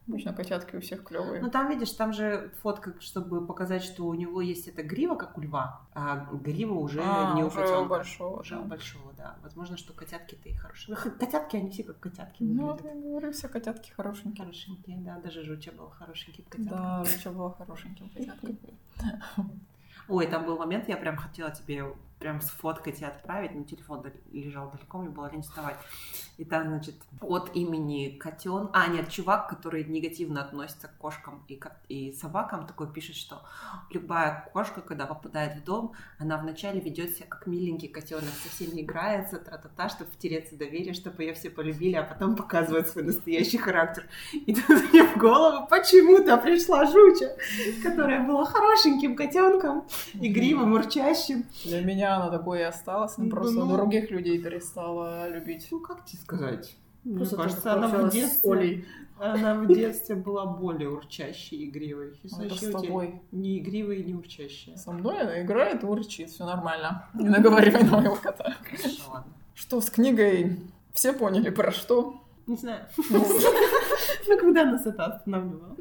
Обычно 0.08 0.32
котятки 0.32 0.74
у 0.74 0.80
всех 0.80 1.04
клевые. 1.04 1.42
Ну 1.42 1.50
там, 1.50 1.68
видишь, 1.68 1.92
там 1.92 2.12
же 2.12 2.50
фотка, 2.62 2.94
чтобы 3.00 3.46
показать, 3.46 3.82
что 3.82 4.06
у 4.06 4.14
него 4.14 4.40
есть 4.40 4.66
эта 4.66 4.82
грива, 4.82 5.14
как 5.16 5.36
у 5.36 5.40
льва, 5.42 5.82
а 5.92 6.26
грива 6.32 6.74
уже 6.74 7.02
а, 7.04 7.34
не 7.34 7.44
у 7.44 7.48
уже 7.48 7.56
котенка. 7.56 7.88
большого. 7.88 8.40
Уже 8.40 8.54
да. 8.54 8.60
у 8.62 8.64
большого, 8.64 9.12
да. 9.18 9.36
Возможно, 9.42 9.76
что 9.76 9.92
котятки-то 9.92 10.48
и 10.48 10.54
хорошие. 10.54 10.96
Ну, 11.04 11.10
котятки, 11.12 11.56
они 11.56 11.70
все 11.70 11.84
как 11.84 12.00
котятки 12.00 12.42
Ну, 12.42 12.78
я 12.82 12.94
говорю, 12.94 13.32
все 13.32 13.48
котятки 13.48 13.90
хорошенькие. 13.90 14.44
Хорошенькие, 14.44 14.96
да. 14.98 15.18
Даже 15.18 15.42
Жуча 15.42 15.72
был 15.72 15.90
хорошенький 15.90 16.42
котятка. 16.42 16.74
Да, 16.74 17.04
Жуча 17.04 17.30
была 17.30 17.50
хорошеньким 17.50 18.08
котяткой. 18.08 18.58
Ой, 20.08 20.26
там 20.26 20.46
был 20.46 20.56
момент, 20.56 20.88
я 20.88 20.96
прям 20.96 21.16
хотела 21.16 21.50
тебе 21.50 21.84
прям 22.18 22.40
сфоткать 22.40 23.00
и 23.00 23.04
отправить, 23.04 23.54
но 23.54 23.64
телефон 23.64 24.02
дал- 24.02 24.12
лежал 24.32 24.70
далеко, 24.70 24.98
мне 24.98 25.10
было 25.10 25.30
лень 25.30 25.42
вставать. 25.42 25.76
И 26.36 26.44
там, 26.44 26.68
значит, 26.68 26.94
от 27.20 27.54
имени 27.56 28.10
котен, 28.10 28.70
а 28.72 28.86
нет, 28.88 29.08
чувак, 29.08 29.48
который 29.48 29.84
негативно 29.84 30.42
относится 30.42 30.88
к 30.88 30.96
кошкам 30.98 31.44
и, 31.48 31.60
и 31.88 32.12
собакам, 32.12 32.66
такой 32.66 32.92
пишет, 32.92 33.16
что 33.16 33.42
любая 33.90 34.48
кошка, 34.52 34.80
когда 34.80 35.06
попадает 35.06 35.60
в 35.60 35.64
дом, 35.64 35.92
она 36.18 36.38
вначале 36.38 36.80
ведет 36.80 37.16
себя 37.16 37.26
как 37.28 37.46
миленький 37.46 37.88
котенок, 37.88 38.30
со 38.42 38.48
всеми 38.50 38.82
играется, 38.82 39.38
тра-та-та, 39.38 39.88
чтобы 39.88 40.10
втереться 40.12 40.56
доверие, 40.56 40.94
чтобы 40.94 41.24
ее 41.24 41.34
все 41.34 41.50
полюбили, 41.50 41.96
а 41.96 42.04
потом 42.04 42.36
показывает 42.36 42.88
свой 42.88 43.04
настоящий 43.04 43.58
характер. 43.58 44.08
И 44.32 44.54
тут 44.54 44.92
мне 44.92 45.04
в 45.04 45.16
голову 45.16 45.66
почему-то 45.66 46.36
пришла 46.36 46.86
Жуча, 46.86 47.36
которая 47.82 48.24
была 48.26 48.44
хорошеньким 48.44 49.16
котенком, 49.16 49.86
игривым, 50.14 50.72
урчащим. 50.72 51.44
Для 51.64 51.80
меня 51.82 52.07
она 52.16 52.30
такой 52.30 52.60
и 52.60 52.62
осталась, 52.62 53.16
но 53.18 53.24
Ну, 53.24 53.30
просто 53.30 53.58
ну. 53.60 53.76
других 53.76 54.10
людей 54.10 54.38
перестала 54.42 55.28
любить. 55.28 55.68
Ну, 55.70 55.80
как 55.80 56.04
тебе 56.04 56.20
сказать? 56.20 56.76
Мне 57.04 57.16
Просто 57.18 57.36
кажется, 57.36 57.72
она 57.72 57.88
в, 57.88 58.10
детстве, 58.10 58.50
Олей. 58.50 58.84
она 59.18 59.54
в 59.54 59.66
детстве 59.68 60.16
была 60.16 60.44
более 60.46 60.90
урчащей 60.90 61.58
и 61.58 61.68
игривой. 61.70 62.08
Это 62.08 62.16
Хисачи 62.18 62.64
с 62.66 62.70
тобой. 62.72 63.22
Не 63.32 63.58
игривая 63.60 63.96
и 63.96 64.04
не 64.04 64.14
урчащая. 64.14 64.76
Со 64.76 64.92
мной 64.92 65.20
она 65.22 65.42
играет 65.42 65.82
и 65.82 65.86
урчит, 65.86 66.28
все 66.30 66.44
нормально. 66.44 67.08
Не 67.14 67.28
наговаривай 67.28 67.84
на 67.84 68.00
моего 68.00 68.16
кота. 68.16 68.56
Хорошо, 68.64 69.02
ладно. 69.12 69.32
Что 69.54 69.80
с 69.80 69.90
книгой? 69.90 70.58
Все 70.92 71.12
поняли 71.12 71.50
про 71.50 71.70
что? 71.72 72.14
Не 72.46 72.56
знаю. 72.56 72.86
Ну, 73.10 74.38
когда 74.38 74.64
нас 74.64 74.84
это 74.86 75.04
останавливало? 75.06 75.76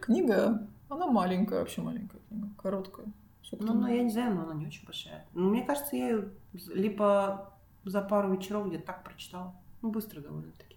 Книга, 0.00 0.66
она 0.88 1.06
маленькая, 1.06 1.60
вообще 1.60 1.82
маленькая 1.82 2.18
книга, 2.28 2.48
короткая. 2.60 3.06
Ну, 3.52 3.74
ну, 3.74 3.86
я 3.86 4.02
не 4.02 4.10
знаю, 4.10 4.34
но 4.34 4.42
она 4.42 4.54
не 4.54 4.66
очень 4.66 4.84
большая. 4.84 5.24
Ну, 5.34 5.50
мне 5.50 5.64
кажется, 5.64 5.96
я 5.96 6.08
ее 6.08 6.28
либо 6.74 7.52
за 7.84 8.02
пару 8.02 8.34
вечеров 8.34 8.68
где-то 8.68 8.86
так 8.86 9.04
прочитала. 9.04 9.54
Ну, 9.82 9.90
быстро 9.90 10.20
довольно-таки. 10.20 10.76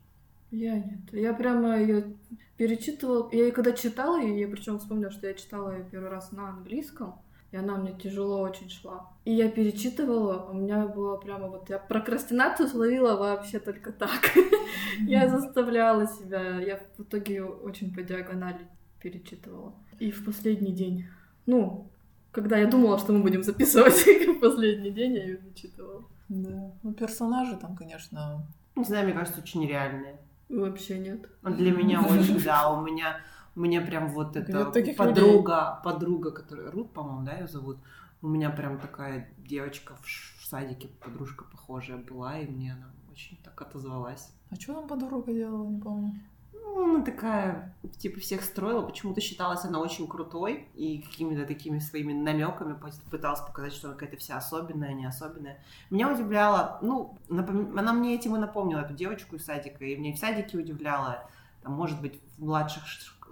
Я 0.52 0.76
нет. 0.76 1.12
Я 1.12 1.34
прямо 1.34 1.78
ее 1.78 2.14
перечитывала. 2.58 3.30
Я 3.32 3.46
ее 3.46 3.52
когда 3.52 3.72
читала, 3.72 4.20
ее, 4.20 4.42
я 4.42 4.48
причем 4.48 4.80
вспомнила, 4.80 5.12
что 5.12 5.28
я 5.28 5.34
читала 5.34 5.72
ее 5.72 5.86
первый 5.90 6.10
раз 6.10 6.32
на 6.32 6.50
английском, 6.50 7.20
и 7.52 7.58
она 7.58 7.78
мне 7.78 7.94
тяжело 7.94 8.42
очень 8.42 8.70
шла. 8.70 9.12
И 9.26 9.34
я 9.34 9.50
перечитывала, 9.50 10.50
у 10.50 10.54
меня 10.54 10.88
было 10.88 11.18
прямо 11.18 11.48
вот... 11.48 11.70
Я 11.70 11.80
прокрастинацию 11.80 12.68
словила 12.68 13.16
вообще 13.16 13.60
только 13.60 13.92
так. 13.92 14.32
Я 15.00 15.28
заставляла 15.28 16.08
себя. 16.08 16.60
Я 16.60 16.78
в 16.98 17.02
итоге 17.02 17.44
очень 17.44 17.94
по 17.94 18.02
диагонали 18.02 18.68
перечитывала. 19.02 19.74
И 20.00 20.12
в 20.12 20.26
последний 20.26 20.72
день, 20.72 21.06
ну, 21.46 21.90
когда 22.32 22.58
я 22.58 22.68
думала, 22.68 23.00
что 23.00 23.14
мы 23.14 23.22
будем 23.22 23.44
записывать, 23.44 24.06
последний 24.42 24.92
день 24.92 25.14
я 25.14 25.24
ее 25.24 25.38
зачитывала. 25.38 26.04
Да. 26.30 26.72
Ну, 26.84 26.94
персонажи 26.94 27.58
там, 27.58 27.76
конечно, 27.76 28.48
Не 28.76 28.84
знаю, 28.84 29.06
мне 29.06 29.14
кажется, 29.14 29.42
очень 29.42 29.68
реальные. 29.68 30.20
Вообще 30.48 31.00
нет. 31.00 31.30
Для 31.44 31.72
меня 31.72 32.02
очень, 32.10 32.42
да, 32.44 32.72
у 32.72 32.82
меня, 32.82 33.18
у 33.56 33.62
меня 33.62 33.82
прям 33.82 34.10
вот 34.10 34.36
эта 34.36 34.72
подруга, 34.98 35.80
подруга, 35.84 36.32
которая, 36.32 36.72
Рут, 36.72 36.94
по-моему, 36.94 37.26
да, 37.26 37.34
ее 37.34 37.48
зовут, 37.48 37.78
у 38.22 38.28
меня 38.28 38.50
прям 38.50 38.80
такая 38.80 39.30
девочка 39.38 39.96
в 40.02 40.46
садике, 40.46 40.90
подружка 41.04 41.46
похожая 41.46 41.98
была, 41.98 42.40
и 42.40 42.48
мне 42.48 42.74
она 42.74 42.92
очень 43.12 43.38
так 43.44 43.62
отозвалась. 43.62 44.32
А 44.50 44.56
что 44.56 44.74
там 44.74 44.88
подруга 44.88 45.34
делала, 45.34 45.68
не 45.68 45.80
помню. 45.80 46.14
Ну, 46.64 46.96
она 46.96 47.04
такая, 47.04 47.76
типа, 47.98 48.20
всех 48.20 48.44
строила, 48.44 48.82
почему-то 48.82 49.22
считалась 49.22 49.66
она 49.66 49.80
очень 49.80 50.08
крутой, 50.08 50.68
и 50.76 51.02
какими-то 51.02 51.46
такими 51.46 51.80
своими 51.80 52.14
намеками 52.14 52.78
пыталась 53.10 53.40
показать, 53.42 53.74
что 53.74 53.88
она 53.88 53.96
какая-то 53.98 54.18
вся 54.18 54.38
особенная, 54.38 54.94
не 54.94 55.06
особенная. 55.06 55.64
Меня 55.90 56.12
удивляло, 56.12 56.80
ну, 56.82 57.18
напом- 57.28 57.78
она 57.78 57.94
мне 57.94 58.16
этим 58.16 58.36
и 58.36 58.40
напомнила, 58.40 58.82
эту 58.82 58.94
девочку 58.94 59.36
из 59.36 59.46
садика, 59.46 59.84
и 59.84 59.98
мне 59.98 60.14
в 60.14 60.20
садике 60.20 60.58
удивляло, 60.58 61.30
там, 61.64 61.74
может 61.74 62.02
быть, 62.02 62.20
в 62.38 62.44
младших 62.46 62.84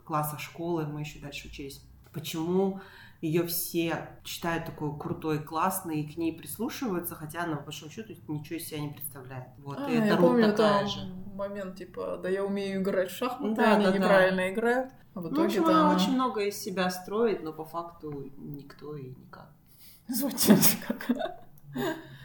классах 0.05 0.39
школы 0.39 0.85
мы 0.85 1.01
еще 1.01 1.19
дальше 1.19 1.47
учились, 1.47 1.81
почему 2.13 2.81
ее 3.21 3.45
все 3.47 4.09
считают 4.23 4.65
такой 4.65 4.97
крутой, 4.97 5.39
классной, 5.39 6.01
и 6.01 6.11
к 6.13 6.17
ней 6.17 6.37
прислушиваются, 6.37 7.15
хотя 7.15 7.43
она, 7.43 7.55
по 7.57 7.63
большому 7.65 7.91
счету, 7.91 8.13
ничего 8.27 8.57
из 8.57 8.67
себя 8.67 8.79
не 8.81 8.89
представляет. 8.89 9.47
Вот, 9.57 9.77
А, 9.79 9.89
и 9.89 9.95
это 9.95 10.05
я 10.05 10.17
помню 10.17 10.51
такая 10.51 10.79
там 10.79 10.87
же. 10.87 10.99
момент, 11.35 11.75
типа, 11.77 12.19
да 12.21 12.29
я 12.29 12.45
умею 12.45 12.81
играть 12.81 13.09
в 13.09 13.15
шахматы, 13.15 13.55
Да, 13.55 13.75
они 13.75 13.85
да, 13.85 13.91
да. 13.91 13.97
неправильно 13.97 14.51
играют. 14.51 14.91
А 15.13 15.19
в 15.19 15.23
Ну, 15.23 15.29
в 15.29 15.33
итоге 15.33 15.45
общем, 15.47 15.63
там 15.65 15.75
она 15.75 15.95
очень 15.95 16.13
много 16.13 16.41
из 16.45 16.57
себя 16.61 16.89
строит, 16.91 17.43
но 17.43 17.53
по 17.53 17.65
факту 17.65 18.31
никто 18.37 18.95
и 18.95 19.09
никак. 19.09 19.51
звучит 20.07 20.59
как... 20.87 21.46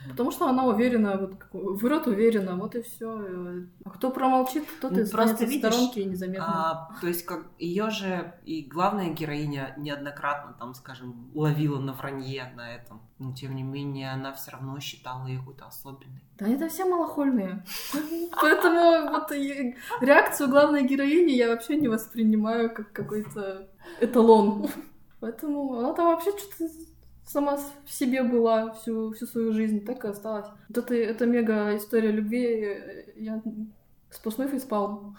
Потому 0.09 0.31
что 0.31 0.49
она 0.49 0.67
уверена, 0.67 1.17
вот, 1.17 1.81
врет 1.81 2.07
уверенно, 2.07 2.57
вот 2.57 2.75
и 2.75 2.83
все. 2.83 3.09
А 3.85 3.91
кто 3.91 4.11
промолчит, 4.11 4.65
тот 4.81 4.93
Ну, 4.93 5.01
и 5.01 5.11
просто 5.11 5.45
видишь, 5.45 5.73
сторонке 5.73 6.03
и 6.03 6.05
незаметно. 6.05 6.47
А, 6.47 7.01
то 7.01 7.07
есть, 7.07 7.25
как 7.25 7.47
ее 7.59 7.90
же 7.90 8.35
и 8.45 8.62
главная 8.62 9.11
героиня 9.11 9.75
неоднократно, 9.79 10.55
там, 10.59 10.75
скажем, 10.75 11.31
ловила 11.35 11.79
на 11.79 11.93
вранье 11.93 12.53
на 12.57 12.75
этом. 12.75 13.01
Но 13.19 13.33
тем 13.33 13.55
не 13.55 13.62
менее, 13.62 14.12
она 14.12 14.33
все 14.33 14.51
равно 14.51 14.79
считала 14.81 15.27
ее 15.27 15.38
какой-то 15.38 15.66
особенной. 15.66 16.25
Да 16.38 16.49
это 16.49 16.69
все 16.69 16.85
малохольные. 16.85 17.64
Поэтому 18.40 19.11
вот 19.12 19.31
реакцию 20.01 20.49
главной 20.49 20.85
героини 20.85 21.33
я 21.33 21.49
вообще 21.49 21.77
не 21.77 21.88
воспринимаю 21.88 22.75
как 22.75 22.93
какой-то 22.93 23.69
эталон. 24.01 24.66
Поэтому 25.21 25.79
она 25.79 25.93
там 25.93 26.07
вообще 26.07 26.37
что-то 26.37 26.69
сама 27.27 27.57
в 27.85 27.91
себе 27.93 28.23
была 28.23 28.73
всю, 28.73 29.13
всю 29.13 29.27
свою 29.27 29.53
жизнь, 29.53 29.85
так 29.85 30.05
и 30.05 30.09
осталась. 30.09 30.47
Вот 30.69 30.79
это, 30.79 30.95
это 30.95 31.27
мега 31.27 31.77
история 31.77 32.11
любви, 32.11 32.45
э, 32.45 33.05
я 33.17 33.43
сплошной 34.11 34.49
фейспалм. 34.49 35.17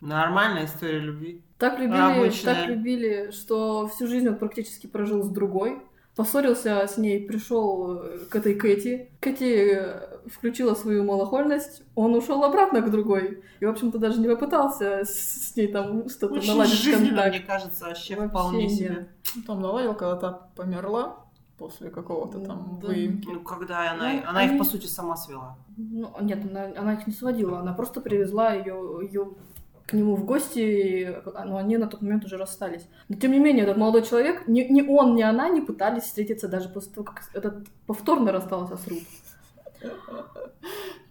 Нормальная 0.00 0.66
история 0.66 1.00
любви. 1.00 1.42
Так 1.58 1.78
любили, 1.80 2.18
Обычная. 2.18 2.54
так 2.54 2.68
любили, 2.68 3.30
что 3.32 3.88
всю 3.88 4.06
жизнь 4.06 4.28
он 4.28 4.36
практически 4.36 4.86
прожил 4.86 5.22
с 5.24 5.28
другой. 5.28 5.82
Поссорился 6.14 6.84
с 6.86 6.96
ней, 6.98 7.26
пришел 7.26 8.02
к 8.28 8.34
этой 8.34 8.54
Кэти. 8.54 9.08
Кэти 9.20 9.74
э, 9.76 10.18
включила 10.28 10.74
свою 10.74 11.04
малохольность, 11.04 11.82
он 11.94 12.14
ушел 12.14 12.42
обратно 12.44 12.80
к 12.80 12.90
другой. 12.90 13.42
И, 13.60 13.64
в 13.64 13.70
общем-то, 13.70 13.98
даже 13.98 14.20
не 14.20 14.28
попытался 14.28 15.04
с, 15.04 15.50
с 15.50 15.56
ней 15.56 15.68
там 15.68 16.08
что-то 16.08 16.44
наладить 16.44 16.74
жизненно, 16.74 17.22
контакт. 17.22 17.36
мне 17.36 17.46
кажется, 17.46 17.84
вообще, 17.86 18.16
Вообще 18.16 18.28
вполне 18.30 18.66
нет. 18.66 18.72
себе. 18.72 19.08
Ну, 19.36 19.42
Там 19.46 19.60
наладил, 19.60 19.94
когда 19.94 20.16
та 20.16 20.32
померла 20.56 21.16
после 21.58 21.90
какого-то 21.90 22.38
там 22.40 22.78
Да. 22.80 22.88
выемки. 22.88 23.28
Ну, 23.28 23.40
когда 23.40 23.90
она, 23.92 24.12
Ну, 24.12 24.22
она 24.26 24.44
их, 24.44 24.50
они- 24.50 24.58
по 24.58 24.64
сути, 24.64 24.86
сама 24.86 25.16
свела. 25.16 25.56
Ну, 25.76 26.12
нет, 26.20 26.38
она, 26.50 26.64
она 26.76 26.94
их 26.94 27.06
не 27.06 27.12
сводила, 27.12 27.58
она 27.60 27.72
просто 27.72 28.00
привезла 28.00 28.52
ее, 28.52 29.00
ее 29.02 29.28
к 29.86 29.92
нему 29.94 30.16
в 30.16 30.24
гости, 30.24 30.58
и, 30.58 31.16
но 31.46 31.56
они 31.56 31.78
на 31.78 31.86
тот 31.86 32.02
момент 32.02 32.24
уже 32.24 32.36
расстались. 32.36 32.86
Но 33.08 33.16
тем 33.16 33.32
не 33.32 33.38
менее, 33.38 33.64
этот 33.64 33.76
молодой 33.78 34.02
человек, 34.02 34.46
ни, 34.46 34.60
ни 34.62 34.82
он, 34.82 35.14
ни 35.16 35.22
она 35.22 35.48
не 35.48 35.60
пытались 35.62 36.04
встретиться 36.04 36.46
даже 36.48 36.68
после 36.68 36.92
того, 36.92 37.04
как 37.06 37.22
этот 37.34 37.66
повторно 37.86 38.30
расстался 38.32 38.76
с 38.76 38.86
Рут. 38.86 39.02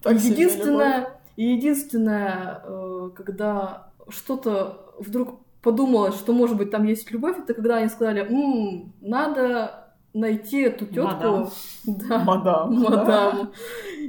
Единственное, 0.05 1.19
единственное, 1.35 2.61
э, 2.63 3.09
когда 3.15 3.89
что-то 4.09 4.93
вдруг 4.99 5.39
подумалось, 5.67 6.15
что 6.15 6.31
может 6.31 6.55
быть 6.55 6.71
там 6.71 6.85
есть 6.85 7.11
любовь, 7.11 7.37
это 7.39 7.53
когда 7.53 7.75
они 7.77 7.89
сказали, 7.89 8.21
«М, 8.21 8.93
надо 9.01 9.89
найти 10.13 10.61
эту 10.61 10.85
тетку, 10.85 11.03
Мадам. 11.03 11.49
да, 11.85 12.17
Мадам. 12.19 12.81
да. 12.83 12.89
мадам, 12.89 13.51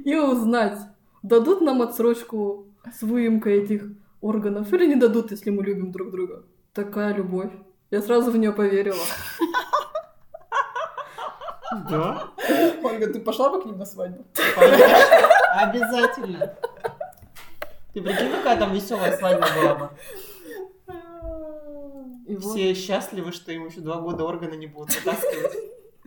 и 0.05 0.15
узнать, 0.15 0.79
дадут 1.25 1.61
нам 1.61 1.83
отсрочку 1.83 2.69
с 2.97 3.03
выемкой 3.03 3.65
этих 3.65 3.83
органов 4.21 4.73
или 4.73 4.87
не 4.87 4.95
дадут, 4.95 5.33
если 5.33 5.51
мы 5.51 5.65
любим 5.65 5.91
друг 5.91 6.13
друга. 6.13 6.45
Такая 6.73 7.13
любовь. 7.13 7.51
Я 7.91 8.03
сразу 8.03 8.31
в 8.31 8.37
нее 8.37 8.53
поверила. 8.53 9.05
Да? 11.91 12.29
Ольга, 12.85 13.13
ты 13.13 13.19
пошла 13.19 13.51
бы 13.51 13.61
к 13.61 13.65
ним 13.67 13.79
на 13.79 13.85
свадьбу? 13.85 14.25
Обязательно. 15.57 16.55
Ты 17.93 18.01
прикинь, 18.01 18.31
какая 18.31 18.57
там 18.59 18.73
веселая 18.73 19.17
свадьба 19.17 19.47
была 19.61 19.75
бы. 19.75 19.89
И 22.29 22.37
вот 22.37 22.45
Все 22.55 22.75
счастливы, 22.75 23.33
что 23.33 23.51
им 23.53 23.67
еще 23.67 23.81
два 23.81 24.01
года 24.01 24.25
органы 24.25 24.55
не 24.57 24.67
будут 24.67 24.95
вытаскивать. 25.05 25.57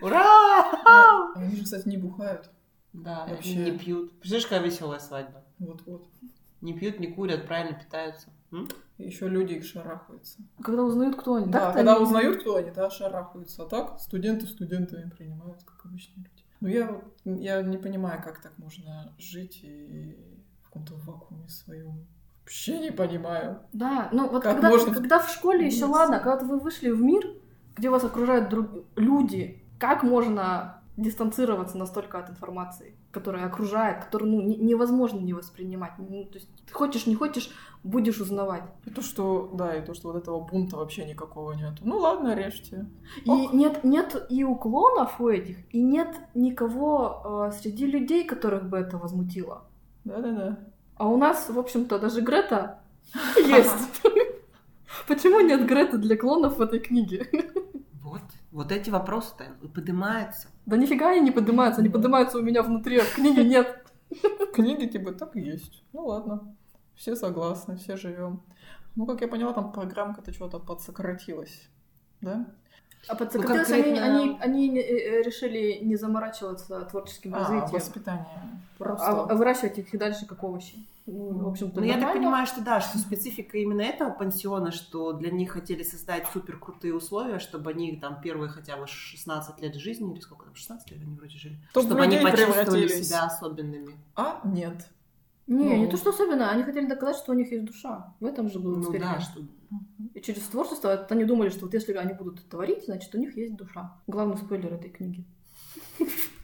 Ура! 0.01 1.33
Они 1.35 1.55
же, 1.55 1.63
кстати, 1.63 1.87
не 1.87 1.97
бухают. 1.97 2.49
Да, 2.93 3.25
Вообще. 3.27 3.55
не 3.55 3.77
пьют. 3.77 4.11
Представляешь, 4.19 4.47
какая 4.47 4.65
веселая 4.65 4.99
свадьба? 4.99 5.43
Вот-вот. 5.59 6.07
Не 6.61 6.73
пьют, 6.77 6.99
не 6.99 7.07
курят, 7.07 7.47
правильно 7.47 7.77
питаются. 7.77 8.29
Еще 8.97 9.27
люди 9.29 9.53
их 9.53 9.65
шарахаются. 9.65 10.39
когда 10.61 10.83
узнают, 10.83 11.15
кто 11.15 11.35
они. 11.35 11.47
Да, 11.51 11.71
когда 11.73 11.95
они- 11.95 12.03
узнают, 12.03 12.41
кто 12.41 12.55
они, 12.57 12.69
да, 12.71 12.89
шарахаются. 12.89 13.63
А 13.63 13.65
так 13.67 13.99
студенты 13.99 14.45
студентами 14.45 15.09
принимают, 15.09 15.63
как 15.63 15.85
обычные 15.85 16.17
люди. 16.25 16.43
Ну, 16.59 16.67
я, 16.67 16.87
вот- 16.91 17.39
я 17.39 17.61
не 17.63 17.77
понимаю, 17.77 18.21
как 18.21 18.41
так 18.41 18.55
можно 18.59 19.15
жить 19.17 19.61
и 19.63 20.15
в 20.61 20.65
каком-то 20.65 20.93
вакууме 20.97 21.47
своем. 21.47 22.05
Вообще 22.43 22.79
не 22.79 22.91
понимаю. 22.91 23.59
Да, 23.71 24.09
ну 24.11 24.27
вот 24.29 24.43
Как 24.43 24.55
когда, 24.55 24.69
можно 24.69 24.93
когда 24.93 25.19
в 25.19 25.29
школе 25.29 25.65
еще 25.65 25.85
ладно, 25.85 26.19
когда 26.19 26.43
вы 26.43 26.59
вышли 26.59 26.89
в 26.89 27.01
мир, 27.01 27.25
где 27.75 27.89
вас 27.89 28.03
окружают 28.03 28.49
друг... 28.49 28.67
люди, 28.95 29.63
как 29.79 30.03
можно 30.03 30.81
дистанцироваться 30.97 31.77
настолько 31.77 32.19
от 32.19 32.29
информации, 32.29 32.95
которая 33.11 33.45
окружает, 33.45 34.03
которую 34.05 34.31
ну, 34.31 34.41
не- 34.41 34.57
невозможно 34.57 35.19
не 35.19 35.33
воспринимать. 35.33 35.93
Ну, 35.97 36.25
то 36.25 36.37
есть 36.37 36.49
хочешь, 36.71 37.07
не 37.07 37.15
хочешь, 37.15 37.49
будешь 37.83 38.19
узнавать. 38.19 38.63
И 38.85 38.89
то, 38.89 39.01
что, 39.01 39.49
да, 39.53 39.75
и 39.75 39.85
то, 39.85 39.93
что 39.93 40.11
вот 40.11 40.17
этого 40.17 40.41
бунта 40.41 40.77
вообще 40.77 41.05
никакого 41.05 41.53
нету. 41.53 41.77
Ну 41.83 41.97
ладно, 41.97 42.35
режьте. 42.35 42.85
И 43.23 43.29
Ок. 43.29 43.53
нет, 43.53 43.83
нет 43.83 44.25
и 44.29 44.43
уклонов 44.43 45.19
у 45.19 45.29
этих, 45.29 45.57
и 45.73 45.81
нет 45.81 46.15
никого 46.35 47.47
э, 47.49 47.51
среди 47.57 47.85
людей, 47.85 48.25
которых 48.25 48.69
бы 48.69 48.77
это 48.77 48.97
возмутило. 48.97 49.63
Да-да-да. 50.03 50.59
А 51.01 51.07
у 51.07 51.17
нас, 51.17 51.49
в 51.49 51.57
общем-то, 51.57 51.97
даже 51.97 52.21
Грета 52.21 52.79
есть. 53.35 54.03
Почему 55.07 55.39
нет 55.39 55.65
Греты 55.65 55.97
для 55.97 56.15
клонов 56.15 56.57
в 56.57 56.61
этой 56.61 56.79
книге? 56.79 57.27
Вот, 58.03 58.21
вот 58.51 58.71
эти 58.71 58.91
вопросы-то 58.91 59.45
поднимаются. 59.69 60.49
Да 60.67 60.77
нифига 60.77 61.09
они 61.09 61.21
не 61.21 61.31
поднимаются, 61.31 61.81
они 61.81 61.89
поднимаются 61.89 62.37
у 62.37 62.43
меня 62.43 62.61
внутри, 62.61 62.99
а 62.99 63.03
в 63.03 63.15
книге 63.15 63.43
нет. 63.43 63.83
В 64.11 64.51
книге 64.51 64.87
типа 64.87 65.13
так 65.13 65.35
и 65.35 65.41
есть. 65.41 65.83
Ну 65.91 66.05
ладно. 66.05 66.55
Все 66.93 67.15
согласны, 67.15 67.77
все 67.77 67.97
живем. 67.97 68.43
Ну, 68.95 69.07
как 69.07 69.21
я 69.21 69.27
поняла, 69.27 69.53
там 69.53 69.71
программка-то 69.71 70.31
что-то 70.31 70.59
подсократилась. 70.59 71.67
Да? 72.19 72.45
А 73.07 73.15
подсократилось, 73.15 73.69
они, 73.71 73.83
конкретно- 73.83 74.15
они, 74.15 74.37
они 74.69 74.79
э, 74.79 74.81
э, 74.81 75.21
решили 75.23 75.79
не 75.83 75.95
заморачиваться 75.95 76.81
творческим 76.89 77.33
А, 77.35 77.39
развитием, 77.39 77.71
воспитание. 77.71 78.27
Просто. 78.77 79.05
а, 79.05 79.27
а 79.29 79.35
выращивать 79.35 79.77
их 79.79 79.93
и 79.93 79.97
дальше 79.97 80.25
как 80.25 80.43
овощи. 80.43 80.75
Ну, 81.07 81.39
в 81.45 81.47
общем-то, 81.49 81.79
Ну, 81.79 81.85
я 81.85 81.99
так 81.99 82.13
понимаю, 82.13 82.45
что 82.45 82.61
да, 82.61 82.79
что 82.79 82.99
специфика 82.99 83.57
именно 83.57 83.81
этого 83.81 84.11
пансиона, 84.11 84.71
что 84.71 85.13
для 85.13 85.31
них 85.31 85.51
хотели 85.51 85.81
создать 85.81 86.27
супер 86.31 86.57
крутые 86.59 86.93
условия, 86.95 87.39
чтобы 87.39 87.71
они 87.71 87.97
там 87.97 88.21
первые 88.21 88.49
хотя 88.49 88.77
бы 88.77 88.85
16 88.85 89.59
лет 89.61 89.75
жизни, 89.75 90.13
или 90.13 90.19
сколько 90.19 90.45
там, 90.45 90.53
16 90.55 90.91
лет 90.91 91.01
они 91.01 91.15
вроде 91.15 91.37
жили, 91.37 91.57
Чтоб 91.71 91.83
чтобы 91.85 91.99
в 91.99 92.03
они 92.03 92.17
почувствовали 92.17 92.87
себя 92.87 93.23
особенными. 93.25 93.95
А, 94.15 94.41
нет. 94.45 94.87
Не, 95.47 95.63
Ну. 95.69 95.75
не 95.77 95.87
то, 95.87 95.97
что 95.97 96.11
особенно, 96.11 96.51
они 96.51 96.63
хотели 96.63 96.85
доказать, 96.85 97.17
что 97.17 97.31
у 97.31 97.35
них 97.35 97.51
есть 97.51 97.65
душа. 97.65 98.13
В 98.19 98.25
этом 98.25 98.49
же 98.49 98.59
был 98.59 98.75
Ну 98.77 98.81
эксперимент. 98.83 99.15
да, 99.15 99.19
что 99.21 99.41
И 100.13 100.21
через 100.21 100.43
творчество 100.43 101.05
они 101.09 101.25
думали, 101.25 101.49
что 101.49 101.65
вот 101.65 101.73
если 101.73 101.93
они 101.93 102.13
будут 102.13 102.47
творить, 102.49 102.85
значит, 102.85 103.13
у 103.15 103.17
них 103.17 103.35
есть 103.37 103.55
душа. 103.55 103.95
Главный 104.07 104.37
спойлер 104.37 104.73
этой 104.73 104.89
книги. 104.89 105.25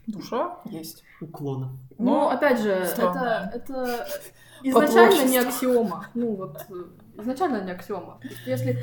Душа 0.08 0.60
есть. 0.66 1.04
уклонов. 1.20 1.72
Но, 1.98 2.06
Но 2.06 2.30
опять 2.30 2.62
же, 2.62 2.86
странно. 2.86 3.52
это, 3.54 3.74
это 3.74 4.08
изначально 4.64 5.30
не 5.30 5.38
аксиома. 5.38 6.08
Ну 6.14 6.36
вот, 6.36 6.66
изначально 7.18 7.64
не 7.64 7.72
аксиома. 7.72 8.20
Если, 8.46 8.80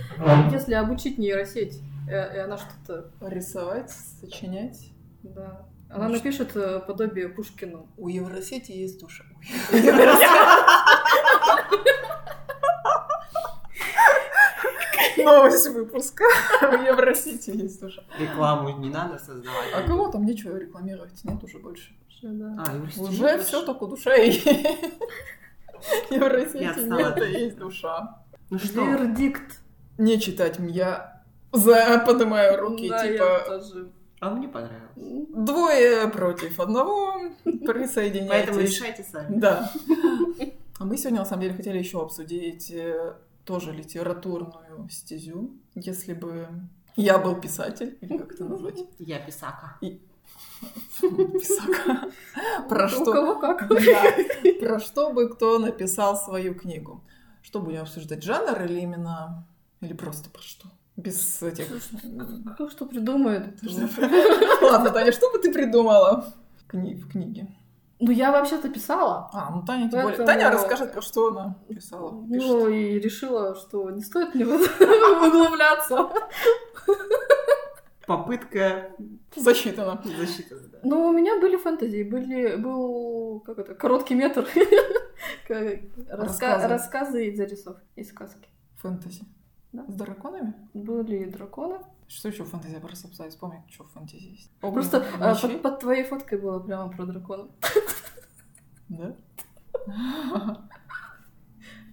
если 0.53 0.75
обучить 0.75 1.17
нейросеть, 1.17 1.81
э, 2.11 2.37
и 2.37 2.39
она 2.41 2.59
что-то, 2.59 3.11
рисовать, 3.23 3.91
сочинять. 3.91 4.91
да, 5.23 5.67
она 5.95 6.09
напишет 6.09 6.57
э, 6.57 6.81
подобие 6.81 7.29
Пушкину. 7.29 7.87
У 7.97 8.09
Евросети 8.09 8.73
есть 8.73 9.01
душа. 9.01 9.25
Новость 15.25 15.69
выпуска. 15.71 16.25
У 16.63 16.83
Евросети 16.83 17.51
есть 17.51 17.81
душа. 17.81 18.03
Рекламу 18.19 18.79
не 18.79 18.91
надо 18.91 19.19
создавать. 19.19 19.69
А 19.75 19.83
кого 19.83 20.09
там 20.11 20.25
нечего 20.25 20.57
рекламировать? 20.57 21.23
Нет 21.25 21.43
уже 21.43 21.59
больше. 21.59 21.93
А, 22.23 22.65
Уже 23.01 23.39
все 23.43 23.63
только 23.65 23.87
душа 23.87 24.15
и 24.15 24.31
отстала. 26.67 26.99
нет, 26.99 27.19
а 27.21 27.25
есть 27.25 27.59
душа. 27.59 28.25
Ну 28.51 28.59
что, 28.59 28.85
Вердикт. 28.85 29.61
Не 29.99 30.19
читать 30.21 30.57
я 30.59 31.23
за 31.53 32.03
поднимаю 32.07 32.59
руки, 32.61 32.89
Да, 32.89 33.05
я 33.05 33.13
типа 33.13 33.43
тоже. 33.47 33.91
а 34.21 34.31
мне 34.31 34.49
понравилось. 34.49 34.89
двое 34.97 36.09
против 36.09 36.59
одного, 36.61 37.21
присоединяйтесь. 37.45 38.29
Поэтому 38.31 38.61
решайте 38.61 39.03
сами. 39.05 39.39
Да. 39.39 39.71
А 40.81 40.85
мы 40.85 40.97
сегодня, 40.97 41.21
на 41.21 41.25
самом 41.25 41.43
деле, 41.43 41.55
хотели 41.55 41.79
еще 41.79 42.03
обсудить 42.03 42.69
э, 42.73 43.15
тоже 43.45 43.73
литературную 43.73 44.89
стезю. 44.91 45.57
Если 45.75 46.15
бы 46.15 46.49
я 46.97 47.19
был 47.19 47.41
писатель, 47.41 47.99
или 48.01 48.19
как 48.19 48.33
это 48.33 48.45
назвать? 48.45 48.81
Я 48.99 49.19
писака. 49.19 49.79
Писака. 51.01 52.11
Про 52.69 52.87
У 52.87 52.89
что? 52.89 53.13
кого 53.13 53.39
как. 53.39 53.69
Да. 53.69 54.57
Про 54.61 54.81
что 54.81 55.13
бы 55.13 55.29
кто 55.29 55.59
написал 55.59 56.17
свою 56.17 56.55
книгу. 56.55 57.05
Что 57.43 57.61
будем 57.61 57.83
обсуждать? 57.83 58.23
Жанр 58.23 58.63
или 58.63 58.81
именно... 58.81 59.47
Или 59.81 59.93
просто 59.93 60.31
про 60.31 60.41
что? 60.41 60.69
Без 60.97 61.43
этих... 61.43 61.67
Кто 62.55 62.71
что 62.71 62.87
придумает? 62.87 63.61
Ладно, 64.63 64.91
Таня, 64.91 65.13
что 65.13 65.31
бы 65.31 65.39
ты 65.39 65.53
придумала 65.53 66.33
в 66.57 66.67
книге? 66.69 67.55
Ну, 68.01 68.11
я 68.11 68.33
вообще-то 68.33 68.69
писала. 68.69 69.31
А, 69.33 69.51
ну 69.51 69.63
Таня 69.65 69.91
тем 69.91 70.03
более. 70.03 70.27
Таня 70.27 70.51
расскажет, 70.51 70.93
про 70.93 71.01
что 71.01 71.29
она 71.29 71.57
писала. 71.69 72.27
пишет. 72.27 72.49
Ну, 72.49 72.69
и 72.69 72.99
решила, 72.99 73.55
что 73.55 73.91
не 73.91 74.03
стоит 74.03 74.35
мне 74.35 74.45
углубляться. 75.27 76.11
Попытка 78.07 78.91
Засчитано. 79.35 80.03
защиты. 80.19 80.57
да. 80.57 80.79
Ну, 80.83 81.07
у 81.07 81.13
меня 81.13 81.41
были 81.41 81.57
фэнтези, 81.57 82.03
были, 82.03 82.57
был, 82.57 83.41
как 83.41 83.59
это, 83.59 83.75
короткий 83.75 84.15
метр. 84.15 84.47
Рассказы. 86.09 86.69
Рассказы 86.69 87.27
и 87.27 87.35
зарисовки, 87.35 87.87
и 87.97 88.05
сказки. 88.05 88.49
Фэнтези. 88.83 89.25
Да. 89.73 89.85
С 89.89 89.95
драконами? 89.95 90.55
Были 90.75 91.17
и 91.23 91.25
драконы. 91.25 91.79
Что 92.09 92.29
еще 92.29 92.45
в 92.45 92.51
фэнтези? 92.51 92.75
Я 92.75 92.81
просто 92.81 93.09
пытаюсь 93.09 93.33
вспомнить, 93.33 93.63
что 93.71 93.85
в 93.85 93.91
фэнтези 93.93 94.27
есть. 94.27 94.51
Просто 94.61 94.99
Огненные 94.99 95.31
а, 95.31 95.35
мечи? 95.35 95.49
под, 95.49 95.63
под 95.63 95.81
твоей 95.81 96.05
фоткой 96.05 96.39
было 96.39 96.61
прямо 96.61 96.91
про 96.91 97.07
дракона 97.07 97.49
Да? 98.89 99.17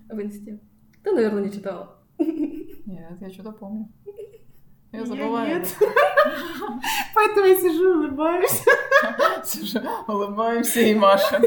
в 0.09 0.21
инсте. 0.21 0.59
Ты, 1.03 1.11
наверное, 1.11 1.43
не 1.45 1.51
читала. 1.51 1.97
Нет, 2.17 3.21
я 3.21 3.29
что-то 3.29 3.51
помню. 3.51 3.89
Я 4.91 5.05
забываю. 5.05 5.47
нет. 5.47 5.77
Поэтому 7.15 7.47
я 7.47 7.55
сижу 7.55 7.93
и 7.93 8.07
улыбаюсь. 8.07 8.63
Слушай, 9.45 9.81
улыбаемся 10.07 10.81
и 10.81 10.93
Маша. 10.93 11.41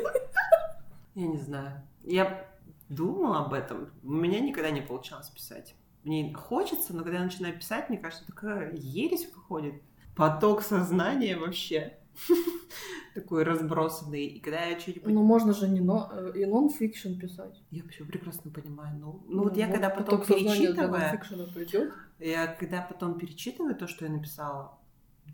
Я 1.15 1.27
не 1.27 1.37
знаю. 1.37 1.83
Я 2.03 2.49
думала 2.89 3.45
об 3.45 3.53
этом. 3.53 3.91
У 4.03 4.13
меня 4.13 4.41
никогда 4.41 4.71
не 4.71 4.81
получалось 4.81 5.29
писать. 5.29 5.75
Мне 6.05 6.33
хочется, 6.35 6.93
но 6.95 7.03
когда 7.03 7.19
я 7.19 7.25
начинаю 7.25 7.57
писать, 7.57 7.89
мне 7.89 7.99
кажется, 7.99 8.27
такая 8.27 8.75
ересь 8.75 9.29
выходит. 9.35 9.75
Поток 10.15 10.63
сознания 10.63 11.37
вообще. 11.37 11.95
Такой 13.15 13.43
разбросанный. 13.43 14.27
И 14.27 14.41
когда 14.41 14.65
я 14.65 14.79
что-нибудь... 14.79 15.13
Ну, 15.13 15.23
можно 15.23 15.55
же 15.55 15.69
не 15.69 15.81
но, 15.81 16.11
э, 16.13 16.33
и 16.37 16.45
нон-фикшн 16.45 17.15
писать. 17.19 17.63
Я 17.71 17.83
вообще 17.83 18.05
прекрасно 18.05 18.51
понимаю. 18.51 18.97
Ну, 18.99 19.25
ну 19.29 19.45
вот 19.45 19.57
я 19.57 19.67
когда 19.67 19.89
потом 19.91 20.25
перечитываю, 20.25 21.93
я 22.19 22.47
когда 22.47 22.83
потом 22.83 23.19
перечитываю 23.19 23.75
то, 23.75 23.89
что 23.89 24.05
я 24.05 24.13
написала, 24.13 24.79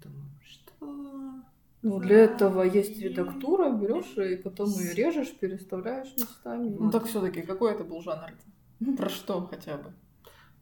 думаю, 0.02 0.30
что... 0.44 0.86
Ну, 1.82 1.98
для 1.98 2.18
этого 2.24 2.62
есть 2.62 3.00
редактура, 3.00 3.70
берешь 3.70 4.16
и 4.16 4.36
потом 4.36 4.68
ее 4.70 4.94
режешь, 4.94 5.32
переставляешь 5.38 6.14
местами. 6.16 6.76
Ну 6.78 6.90
так 6.90 7.06
все-таки, 7.06 7.42
какой 7.42 7.72
это 7.72 7.84
был 7.84 8.02
жанр? 8.02 8.32
Про 8.96 9.08
что 9.08 9.46
хотя 9.46 9.78
бы? 9.78 9.92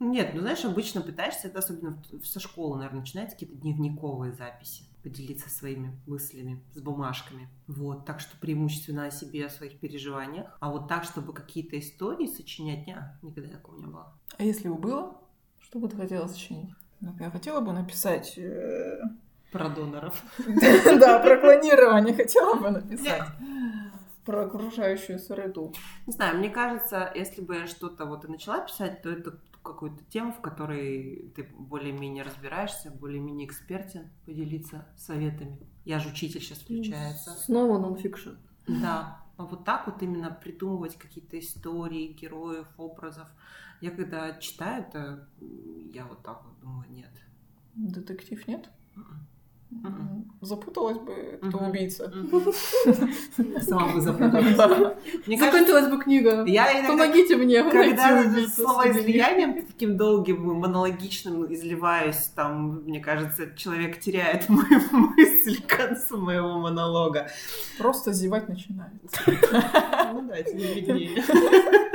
Нет, 0.01 0.31
ну 0.35 0.41
знаешь, 0.41 0.65
обычно 0.65 1.01
пытаешься, 1.01 1.49
это 1.49 1.59
особенно 1.59 2.03
со 2.23 2.39
школы, 2.41 2.77
наверное, 2.77 3.01
начинаются 3.01 3.37
какие-то 3.37 3.57
дневниковые 3.61 4.33
записи, 4.33 4.85
поделиться 5.03 5.51
своими 5.51 5.99
мыслями 6.07 6.63
с 6.73 6.81
бумажками. 6.81 7.49
Вот, 7.67 8.07
так 8.07 8.21
что 8.21 8.37
преимущественно 8.39 9.07
о 9.07 9.11
себе, 9.11 9.47
о 9.47 9.51
своих 9.51 9.81
переживаниях. 9.81 10.57
А 10.61 10.71
вот 10.71 10.87
так, 10.89 11.03
чтобы 11.05 11.33
какие-то 11.33 11.79
истории 11.79 12.27
сочинять, 12.27 12.87
не, 12.87 12.97
никогда 13.23 13.51
такого 13.57 13.77
не 13.79 13.87
было. 13.87 14.13
А 14.37 14.43
если 14.45 14.69
бы 14.69 14.77
было, 14.77 15.17
что 15.61 15.81
бы 15.81 15.89
ты 15.89 15.97
хотела 15.97 16.29
сочинить? 16.29 16.71
Ну, 17.01 17.15
Я 17.19 17.31
хотела 17.31 17.61
бы 17.61 17.73
написать... 17.73 18.39
э, 18.39 19.01
Про 19.51 19.69
доноров. 19.69 20.23
Да, 21.01 21.19
про 21.21 21.39
клонирование 21.39 22.15
хотела 22.15 22.55
бы 22.55 22.71
написать. 22.71 23.23
Про 24.25 24.45
окружающую 24.45 25.19
среду. 25.19 25.73
Не 26.07 26.13
знаю, 26.13 26.39
мне 26.39 26.51
кажется, 26.51 27.11
если 27.15 27.41
бы 27.41 27.57
я 27.57 27.67
что-то 27.67 28.05
вот 28.05 28.25
и 28.25 28.29
начала 28.29 28.61
писать, 28.61 29.01
то 29.03 29.09
это 29.11 29.39
какую-то 29.69 30.03
тему, 30.05 30.33
в 30.33 30.41
которой 30.41 31.33
ты 31.37 31.49
более-менее 31.59 32.25
разбираешься, 32.25 32.91
более-менее 32.91 33.47
экспертен, 33.47 34.11
поделиться 34.25 34.87
советами. 34.97 35.59
Я 35.85 35.99
же 35.99 36.11
учитель 36.11 36.41
сейчас 36.41 36.59
включается. 36.59 37.31
Снова 37.31 37.79
нон-фикшн. 37.79 38.31
Да, 38.67 39.23
а 39.37 39.45
вот 39.45 39.65
так 39.65 39.87
вот 39.87 40.03
именно 40.03 40.31
придумывать 40.31 40.97
какие-то 40.97 41.39
истории, 41.39 42.13
героев, 42.13 42.67
образов. 42.77 43.29
Я 43.81 43.91
когда 43.91 44.39
читаю 44.39 44.85
это, 44.85 45.29
я 45.93 46.05
вот 46.07 46.23
так 46.23 46.45
вот 46.45 46.59
думаю, 46.61 46.91
нет. 46.91 47.13
Детектив 47.75 48.47
нет? 48.49 48.69
М-м. 48.97 49.27
Мгм. 49.71 50.25
запуталась 50.41 50.99
бы, 50.99 51.39
кто 51.43 51.59
Мгм. 51.59 51.69
убийца. 51.71 52.13
Сама 53.61 53.89
бы 53.93 54.01
запуталась. 54.01 54.55
Да. 54.57 54.95
Закончилась 55.27 55.89
бы 55.89 55.99
книга. 56.03 56.45
я 56.47 56.73
иногда 56.81 56.89
Помогите 57.05 57.37
мне 57.37 57.63
когда 57.65 58.11
найти 58.15 58.29
убийцу. 58.31 58.63
словоизлиянием 58.63 59.67
таким 59.67 59.97
долгим, 59.97 60.43
монологичным 60.61 61.53
изливаюсь, 61.53 62.31
там, 62.35 62.83
мне 62.87 63.01
кажется, 63.01 63.55
человек 63.57 64.01
теряет 64.01 64.49
мою 64.49 64.81
мысль 64.91 65.61
к 65.63 65.77
концу 65.77 66.17
моего 66.19 66.59
монолога. 66.59 67.29
Просто 67.77 68.13
зевать 68.13 68.49
начинается. 68.49 69.21
Ну 69.27 70.23
да, 70.29 70.43
тебе 70.43 70.75
виднее. 70.75 71.23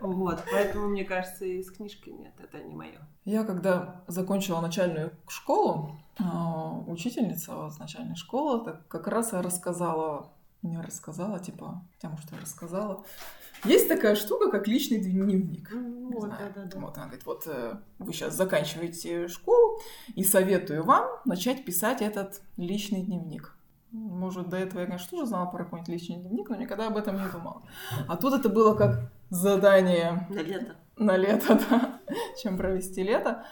Вот, 0.00 0.42
поэтому, 0.50 0.88
мне 0.88 1.04
кажется, 1.04 1.44
из 1.44 1.70
книжки 1.70 2.10
нет, 2.10 2.32
это 2.38 2.62
не 2.62 2.74
мое. 2.74 3.00
Я 3.24 3.44
когда 3.44 4.02
закончила 4.06 4.60
начальную 4.60 5.12
школу, 5.28 5.96
а, 6.18 6.78
учительница 6.86 7.70
с 7.70 7.78
начальной 7.78 8.16
школы 8.16 8.64
так 8.64 8.86
как 8.88 9.08
раз 9.08 9.32
и 9.32 9.36
рассказала, 9.36 10.30
не 10.62 10.80
рассказала, 10.80 11.38
типа, 11.38 11.82
может, 12.02 12.32
и 12.32 12.36
рассказала. 12.40 13.04
Есть 13.64 13.88
такая 13.88 14.14
штука, 14.14 14.50
как 14.50 14.68
личный 14.68 14.98
дневник. 14.98 15.72
Не 15.72 16.14
Вот, 16.14 16.24
знаю. 16.26 16.52
да-да-да. 16.54 16.78
Вот 16.80 16.96
она 16.96 17.06
говорит, 17.06 17.24
вот 17.24 17.44
э, 17.46 17.78
вы 17.98 18.12
сейчас 18.12 18.34
заканчиваете 18.34 19.26
школу, 19.28 19.80
и 20.14 20.22
советую 20.22 20.84
вам 20.84 21.08
начать 21.24 21.64
писать 21.64 22.02
этот 22.02 22.42
личный 22.58 23.02
дневник. 23.02 23.56
Может, 23.90 24.48
до 24.50 24.56
этого 24.58 24.80
я, 24.80 24.86
конечно, 24.86 25.08
тоже 25.08 25.26
знала 25.26 25.46
про 25.46 25.64
какой-нибудь 25.64 25.88
личный 25.88 26.16
дневник, 26.16 26.50
но 26.50 26.56
никогда 26.56 26.88
об 26.88 26.96
этом 26.96 27.16
не 27.16 27.28
думала. 27.30 27.62
А 28.06 28.16
тут 28.16 28.34
это 28.34 28.48
было 28.50 28.74
как 28.74 29.10
задание 29.34 30.26
На 30.30 30.40
лето. 30.40 30.76
на 30.96 31.16
лето, 31.16 31.54
да, 31.70 32.00
чем 32.40 32.56
провести 32.56 33.02
лето. 33.02 33.44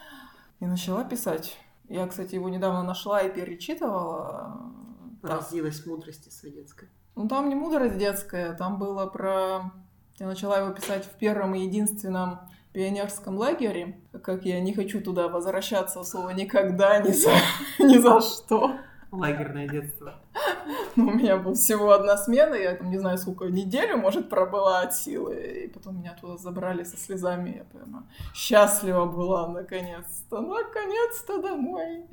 И 0.61 0.66
начала 0.66 1.05
писать. 1.05 1.59
Я, 1.88 2.07
кстати, 2.07 2.37
его 2.37 2.49
недавно 2.49 2.83
нашла 2.83 3.21
и 3.21 3.33
перечитывала. 3.35 4.73
Поразилась 5.21 5.85
мудрости 5.87 6.31
своей 6.31 6.55
детской. 6.55 6.88
Ну, 7.14 7.29
там 7.29 7.49
не 7.49 7.55
мудрость 7.55 7.99
детская, 7.99 8.55
там 8.55 8.79
было 8.79 9.07
про... 9.07 9.73
Я 10.18 10.27
начала 10.27 10.59
его 10.59 10.71
писать 10.71 11.05
в 11.05 11.18
первом 11.18 11.55
и 11.55 11.64
единственном 11.64 12.40
пионерском 12.73 13.37
лагере, 13.37 14.01
как 14.23 14.45
я 14.45 14.61
не 14.61 14.73
хочу 14.73 15.01
туда 15.03 15.29
возвращаться, 15.29 16.03
слово 16.05 16.31
никогда, 16.31 16.99
ни 17.01 17.12
за, 17.12 17.31
ни 17.79 17.99
за 17.99 18.21
что. 18.21 18.73
Лагерное 19.20 19.68
детство. 19.68 20.14
Ну, 20.94 21.09
у 21.09 21.14
меня 21.14 21.38
была 21.38 21.55
всего 21.55 21.92
одна 21.92 22.16
смена, 22.16 22.55
я 22.55 22.75
там 22.77 22.90
не 22.90 22.98
знаю 22.98 23.18
сколько, 23.18 23.46
неделю, 23.46 23.96
может, 23.96 24.29
пробыла 24.29 24.83
от 24.83 24.94
силы, 24.94 25.64
и 25.64 25.68
потом 25.68 25.98
меня 25.98 26.14
туда 26.14 26.37
забрали 26.37 26.85
со 26.85 26.96
слезами, 26.96 27.57
я 27.57 27.64
прямо 27.64 28.07
счастлива 28.35 29.07
была, 29.07 29.48
наконец-то, 29.48 30.40
наконец-то 30.40 31.40
домой. 31.40 32.05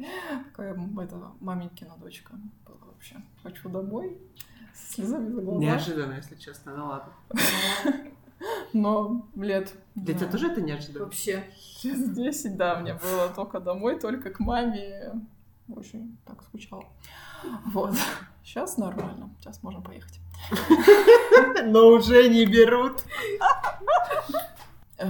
Такая 0.45 0.73
это, 0.73 1.31
маменькина 1.41 1.95
дочка 1.97 2.33
была 2.65 2.77
вообще. 2.91 3.17
Хочу 3.43 3.69
домой, 3.69 4.17
со 4.73 4.93
слезами 4.93 5.29
за 5.29 5.41
глаза. 5.41 5.59
Неожиданно, 5.59 6.13
если 6.13 6.35
честно, 6.35 6.75
ну 6.75 6.85
ладно. 6.87 7.13
Но 8.73 9.27
лет... 9.35 9.73
Для 9.95 10.13
тебя 10.13 10.27
да, 10.27 10.31
тоже 10.31 10.51
это 10.51 10.61
неожиданно? 10.61 11.05
Вообще. 11.05 11.43
Через 11.81 12.09
10, 12.09 12.55
да, 12.55 12.79
мне 12.79 12.93
было 12.93 13.27
только 13.35 13.59
домой, 13.59 13.99
только 13.99 14.31
к 14.31 14.39
маме. 14.39 15.13
Очень 15.75 16.17
так 16.25 16.41
скучала. 16.43 16.83
Вот. 17.73 17.93
Сейчас 18.43 18.77
нормально. 18.77 19.29
Сейчас 19.39 19.61
можем 19.63 19.83
поехать. 19.83 20.19
Но 21.65 21.87
уже 21.89 22.27
не 22.29 22.45
берут. 22.45 23.03
Э, 24.97 25.07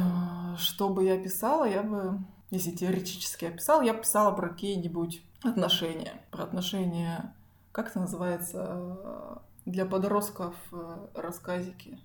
Что 0.57 0.89
бы 0.89 1.03
я 1.05 1.17
писала, 1.17 1.63
я 1.65 1.81
бы, 1.83 2.19
если 2.51 2.71
теоретически 2.71 3.45
я 3.45 3.51
писала, 3.51 3.81
я 3.81 3.93
бы 3.93 4.01
писала 4.01 4.31
про 4.31 4.49
какие-нибудь 4.49 5.21
отношения. 5.43 6.21
Про 6.31 6.43
отношения, 6.43 7.33
как 7.71 7.89
это 7.89 7.99
называется, 8.01 8.65
э, 9.03 9.35
для 9.65 9.85
подростков 9.85 10.55
э, 10.71 11.07
рассказики. 11.15 11.99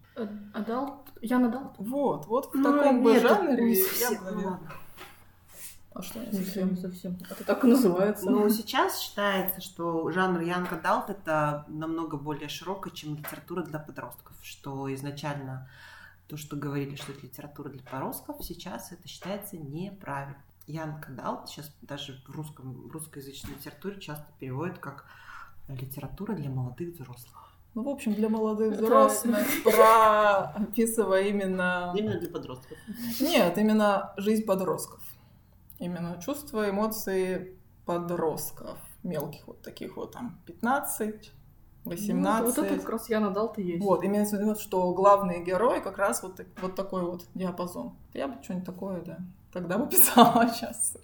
Adult? 0.54 0.94
Young 1.20 1.46
Adult? 1.46 1.74
Вот, 1.78 2.26
вот 2.26 2.46
в 2.52 2.54
Ну, 2.54 2.62
таком 2.72 3.02
бы 3.02 3.18
жанре 3.18 3.72
я 4.00 4.10
бы, 4.20 4.30
наверное. 4.30 4.60
А 5.94 6.02
что 6.02 6.18
не 6.18 6.26
Не 6.26 6.32
совсем, 6.32 6.44
совсем? 6.44 6.70
не 6.70 6.76
совсем. 6.76 7.18
Это 7.30 7.44
так 7.44 7.64
и 7.64 7.68
называется. 7.68 8.28
Ну, 8.28 8.48
сейчас 8.50 8.98
считается, 8.98 9.60
что 9.60 10.10
жанр 10.10 10.40
Young 10.40 10.68
Adult 10.70 11.04
это 11.10 11.64
намного 11.68 12.16
более 12.16 12.48
широкое, 12.48 12.92
чем 12.92 13.16
литература 13.16 13.62
для 13.62 13.78
подростков, 13.78 14.36
что 14.42 14.92
изначально 14.94 15.68
то, 16.26 16.36
что 16.36 16.56
говорили, 16.56 16.96
что 16.96 17.12
это 17.12 17.22
литература 17.22 17.68
для 17.68 17.82
подростков, 17.82 18.36
сейчас 18.44 18.90
это 18.90 19.06
считается 19.06 19.56
неправильно. 19.56 20.36
Young 20.66 21.00
Adult 21.08 21.46
сейчас 21.46 21.72
даже 21.82 22.20
в, 22.26 22.30
русском, 22.34 22.72
в 22.88 22.90
русскоязычной 22.90 23.54
литературе 23.54 24.00
часто 24.00 24.26
переводят 24.40 24.78
как 24.78 25.04
литература 25.68 26.32
для 26.34 26.50
молодых 26.50 26.94
взрослых. 26.94 27.50
Ну, 27.74 27.82
в 27.84 27.88
общем, 27.88 28.14
для 28.14 28.28
молодых 28.28 28.72
Это- 28.74 28.84
взрослых, 28.84 29.46
про 29.64 30.44
описывая 30.54 31.22
именно... 31.28 31.92
Именно 31.96 32.18
для 32.18 32.30
подростков. 32.30 32.78
Нет, 33.20 33.58
именно 33.58 34.12
жизнь 34.16 34.44
подростков. 34.44 35.00
Именно 35.78 36.20
чувства, 36.20 36.68
эмоции 36.70 37.56
подростков. 37.84 38.78
Мелких 39.02 39.46
вот 39.46 39.60
таких 39.62 39.96
вот 39.96 40.12
там 40.12 40.38
15, 40.46 41.32
Ну, 41.84 41.90
18. 41.90 42.44
вот 42.56 42.58
это 42.64 42.76
как 42.80 42.88
раз 42.88 43.10
Ян 43.10 43.24
Адалт 43.24 43.58
и 43.58 43.62
есть. 43.62 43.84
Вот, 43.84 44.02
имеется 44.04 44.36
в 44.38 44.40
виду, 44.40 44.54
что 44.54 44.92
главные 44.94 45.44
герои 45.44 45.80
как 45.80 45.98
раз 45.98 46.22
вот, 46.22 46.36
так- 46.36 46.46
вот 46.62 46.74
такой 46.74 47.02
вот 47.02 47.26
диапазон. 47.34 47.92
Я 48.14 48.28
бы 48.28 48.42
что-нибудь 48.42 48.64
такое, 48.66 49.02
да, 49.02 49.18
тогда 49.52 49.76
бы 49.76 49.86
писала 49.90 50.48
сейчас. 50.48 50.96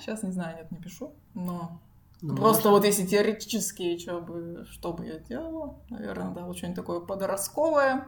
Сейчас, 0.00 0.22
не 0.22 0.30
знаю, 0.32 0.56
нет, 0.56 0.70
не 0.70 0.78
пишу, 0.78 1.12
но 1.34 1.78
Ну, 2.22 2.34
просто 2.34 2.70
можно. 2.70 2.78
вот 2.78 2.84
если 2.86 3.04
теоретически, 3.06 3.98
что 3.98 4.20
бы, 4.22 4.64
что 4.70 4.94
бы 4.94 5.04
я 5.04 5.18
делала, 5.18 5.76
наверное, 5.90 6.30
да, 6.30 6.44
вот 6.46 6.56
что-нибудь 6.56 6.76
такое 6.76 7.00
подростковое, 7.00 8.06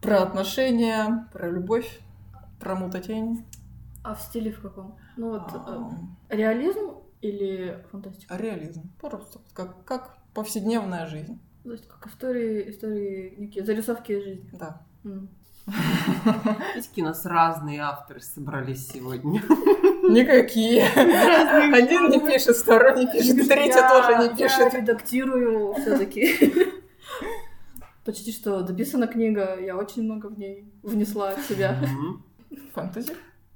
про 0.00 0.22
отношения, 0.22 1.28
про 1.32 1.48
любовь, 1.48 2.00
про 2.58 2.74
мутатень. 2.74 3.46
А 4.02 4.14
в 4.14 4.20
стиле 4.20 4.50
в 4.50 4.60
каком? 4.62 4.96
Ну 5.16 5.30
вот, 5.30 5.42
А, 5.52 5.90
реализм 6.30 6.92
или 7.20 7.84
фантастика? 7.90 8.36
Реализм. 8.36 8.90
Просто 9.00 9.40
как, 9.52 9.84
как 9.84 10.16
повседневная 10.34 11.06
жизнь. 11.06 11.38
То 11.64 11.72
есть 11.72 11.86
как 11.86 12.06
истории, 12.06 12.70
истории 12.70 13.34
некие, 13.36 13.64
зарисовки 13.64 14.12
из 14.12 14.24
жизни. 14.24 14.50
Да. 14.52 14.80
М. 15.04 15.28
Видите, 15.66 16.88
какие 16.88 17.04
у 17.04 17.08
нас 17.08 17.26
разные 17.26 17.80
авторы 17.80 18.20
собрались 18.20 18.88
сегодня. 18.88 19.42
Никакие. 20.10 20.84
Один 21.74 22.08
не 22.08 22.18
пишет, 22.20 22.56
второй 22.56 23.04
не 23.04 23.12
пишет, 23.12 23.46
третий 23.48 23.78
Я- 23.78 23.88
тоже 23.90 24.18
не 24.18 24.40
Я 24.40 24.48
пишет. 24.48 24.74
редактирую 24.74 25.74
все-таки. 25.74 26.54
Почти 28.04 28.32
что 28.32 28.62
дописана 28.62 29.06
книга, 29.06 29.58
я 29.60 29.76
очень 29.76 30.04
много 30.04 30.28
в 30.28 30.38
ней 30.38 30.72
внесла 30.82 31.30
от 31.30 31.40
себя. 31.42 31.76
Мгм. 31.82 32.24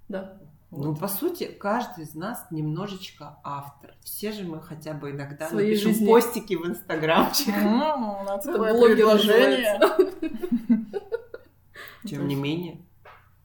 Да. 0.08 0.38
Ну, 0.70 0.94
по 0.96 1.06
сути, 1.06 1.44
каждый 1.44 2.04
из 2.04 2.14
нас 2.14 2.46
немножечко 2.50 3.38
автор. 3.44 3.94
Все 4.02 4.32
же 4.32 4.42
мы 4.44 4.60
хотя 4.60 4.92
бы 4.92 5.12
иногда 5.12 5.48
Своей 5.48 5.70
напишем 5.70 5.92
жизни. 5.92 6.06
постики 6.06 6.54
в 6.54 6.66
Инстаграмчик. 6.66 7.54
Целое 8.42 8.72
блогер 8.74 8.96
предложение. 8.96 9.80
Тем 12.04 12.26
не 12.26 12.34
менее. 12.34 12.80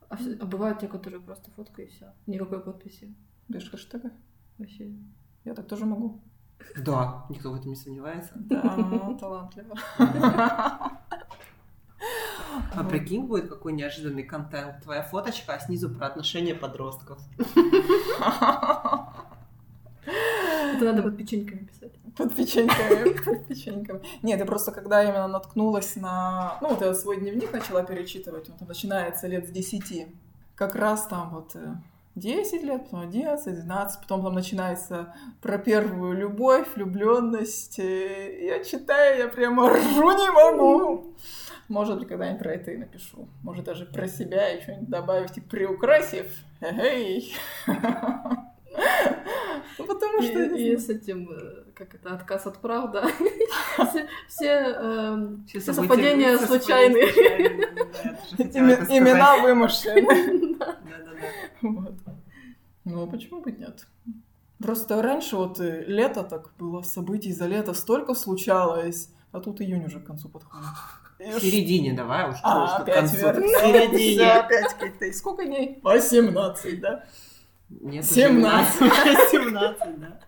А, 0.10 0.18
а 0.40 0.46
бывают 0.46 0.80
те, 0.80 0.88
которые 0.88 1.22
просто 1.22 1.52
фотка 1.52 1.84
и 1.84 1.88
все. 1.88 2.14
Никакой 2.26 2.62
подписи. 2.62 3.14
Без 3.48 3.70
хэштега. 3.70 4.12
Вообще. 4.58 4.92
Я 5.46 5.54
так 5.54 5.68
тоже 5.68 5.86
могу. 5.86 6.22
Да, 6.78 7.26
никто 7.30 7.52
в 7.52 7.56
этом 7.56 7.70
не 7.70 7.76
сомневается. 7.76 8.32
Да, 8.36 9.16
талантливо. 9.20 9.76
А 12.76 12.84
прикинь, 12.84 13.26
будет 13.26 13.50
какой 13.50 13.74
неожиданный 13.74 14.24
контент. 14.24 14.84
Твоя 14.84 15.02
фоточка, 15.04 15.54
а 15.54 15.60
снизу 15.60 15.90
про 15.90 16.08
отношения 16.08 16.56
подростков. 16.56 17.20
Это 20.76 20.86
надо 20.86 21.04
под 21.04 21.18
печеньками 21.18 21.66
писать. 21.66 21.92
Под 22.16 22.36
печеньками, 22.36 23.14
под 23.24 23.48
печеньками. 23.48 24.02
Нет, 24.22 24.40
я 24.40 24.46
просто 24.46 24.72
когда 24.72 25.04
именно 25.04 25.28
наткнулась 25.28 25.96
на... 25.96 26.58
Ну, 26.62 26.70
вот 26.70 26.82
я 26.82 26.94
свой 26.94 27.20
дневник 27.20 27.52
начала 27.52 27.84
перечитывать, 27.84 28.50
он 28.50 28.58
там 28.58 28.68
начинается 28.68 29.28
лет 29.28 29.48
с 29.48 29.52
10. 29.52 30.08
Как 30.56 30.76
раз 30.76 31.08
там 31.08 31.30
вот 31.32 31.56
э, 31.56 31.76
10 32.16 32.64
лет, 32.64 32.84
потом 32.86 33.02
11, 33.02 33.56
12, 33.56 34.02
потом 34.02 34.24
там 34.24 34.34
начинается 34.34 35.14
про 35.42 35.58
первую 35.58 36.18
любовь, 36.18 36.68
влюбленность. 36.76 37.78
Я 37.78 38.64
читаю, 38.64 39.20
я 39.20 39.28
прямо 39.28 39.70
ржу 39.70 40.12
не 40.12 40.32
могу. 40.32 41.14
Может 41.70 42.00
быть, 42.00 42.08
когда-нибудь 42.08 42.42
про 42.42 42.54
это 42.54 42.72
и 42.72 42.78
напишу. 42.78 43.30
Может, 43.44 43.66
даже 43.66 43.86
про 43.86 44.08
себя 44.08 44.52
и 44.52 44.62
что-нибудь 44.62 44.90
добавить, 44.90 45.38
и 45.38 45.42
приукрасив. 45.42 46.26
Эй! 46.62 47.34
Ну, 49.78 49.86
потому 49.86 50.22
что... 50.22 50.44
И, 50.44 50.78
с 50.78 50.90
этим, 50.90 51.30
э, 51.32 51.64
как 51.74 51.96
это, 51.96 52.14
отказ 52.14 52.46
от 52.46 52.60
прав, 52.60 52.92
да. 52.92 53.08
Все, 54.28 54.48
эм, 54.48 55.48
совпадения 55.60 56.38
случайные. 56.38 57.10
Имена 58.38 59.42
вымышленные. 59.42 60.58
Вот. 61.62 61.96
Ну, 62.86 63.08
почему 63.08 63.42
бы 63.42 63.52
нет? 63.52 63.88
Просто 64.60 65.02
раньше 65.02 65.38
вот 65.38 65.60
э, 65.60 65.86
лето 65.86 66.24
так 66.24 66.54
было, 66.58 66.82
событий 66.82 67.32
за 67.32 67.48
лето 67.48 67.74
столько 67.74 68.14
случалось, 68.14 69.10
а 69.32 69.40
тут 69.40 69.62
июнь 69.62 69.86
уже 69.86 70.00
к 70.00 70.06
концу 70.06 70.28
подходит. 70.30 70.68
В 71.20 71.40
середине 71.40 71.94
давай 71.94 72.30
уж. 72.30 72.38
А, 72.44 72.78
опять 72.78 73.14
верно. 73.14 73.46
В 73.46 73.50
середине. 73.50 74.32
Опять 74.32 74.74
как-то. 74.74 75.06
И 75.06 75.12
сколько 75.12 75.46
дней? 75.46 75.80
18, 75.84 76.80
да? 76.80 77.04
Нет, 77.70 78.06
17. 78.06 78.82
уже 78.82 78.92
17, 79.32 79.80
да. 80.00 80.20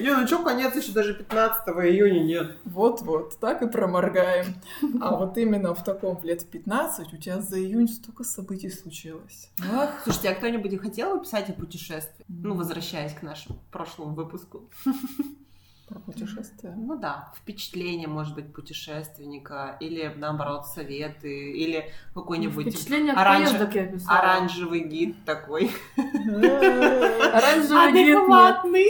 Не, 0.00 0.10
ну 0.16 0.26
что, 0.26 0.42
конец 0.42 0.74
еще 0.74 0.92
даже 0.92 1.14
15 1.14 1.68
июня 1.68 2.20
нет. 2.20 2.56
Вот-вот, 2.64 3.38
так 3.38 3.62
и 3.62 3.68
проморгаем. 3.68 4.54
А 5.00 5.14
вот 5.14 5.36
именно 5.38 5.74
в 5.74 5.84
таком 5.84 6.18
лет 6.24 6.42
в 6.42 6.46
15 6.48 7.12
у 7.12 7.16
тебя 7.18 7.40
за 7.40 7.58
июнь 7.60 7.88
столько 7.88 8.24
событий 8.24 8.70
случилось. 8.70 9.50
Ах, 9.72 10.00
Слушайте, 10.02 10.30
а 10.30 10.34
кто-нибудь 10.34 10.80
хотел 10.80 11.16
бы 11.16 11.22
писать 11.22 11.50
о 11.50 11.52
путешествии? 11.52 12.24
Ну, 12.28 12.54
возвращаясь 12.54 13.12
к 13.12 13.22
нашему 13.22 13.58
прошлому 13.70 14.14
выпуску. 14.14 14.68
про 15.92 16.00
путешествия. 16.00 16.72
Ну 16.76 16.96
да, 16.98 17.32
впечатление, 17.36 18.08
может 18.08 18.34
быть, 18.34 18.52
путешественника, 18.52 19.76
или 19.80 20.12
наоборот, 20.16 20.66
советы, 20.66 21.52
или 21.52 21.90
какой-нибудь 22.14 22.68
Впечатление 22.74 23.12
от 23.12 23.18
оранж- 23.18 23.58
поездок 23.58 24.08
оранжевый 24.08 24.80
гид 24.80 25.24
такой. 25.24 25.70
Оранжевый 25.96 27.92
гид 27.92 28.06
нет. 28.06 28.18
Адекватный. 28.18 28.86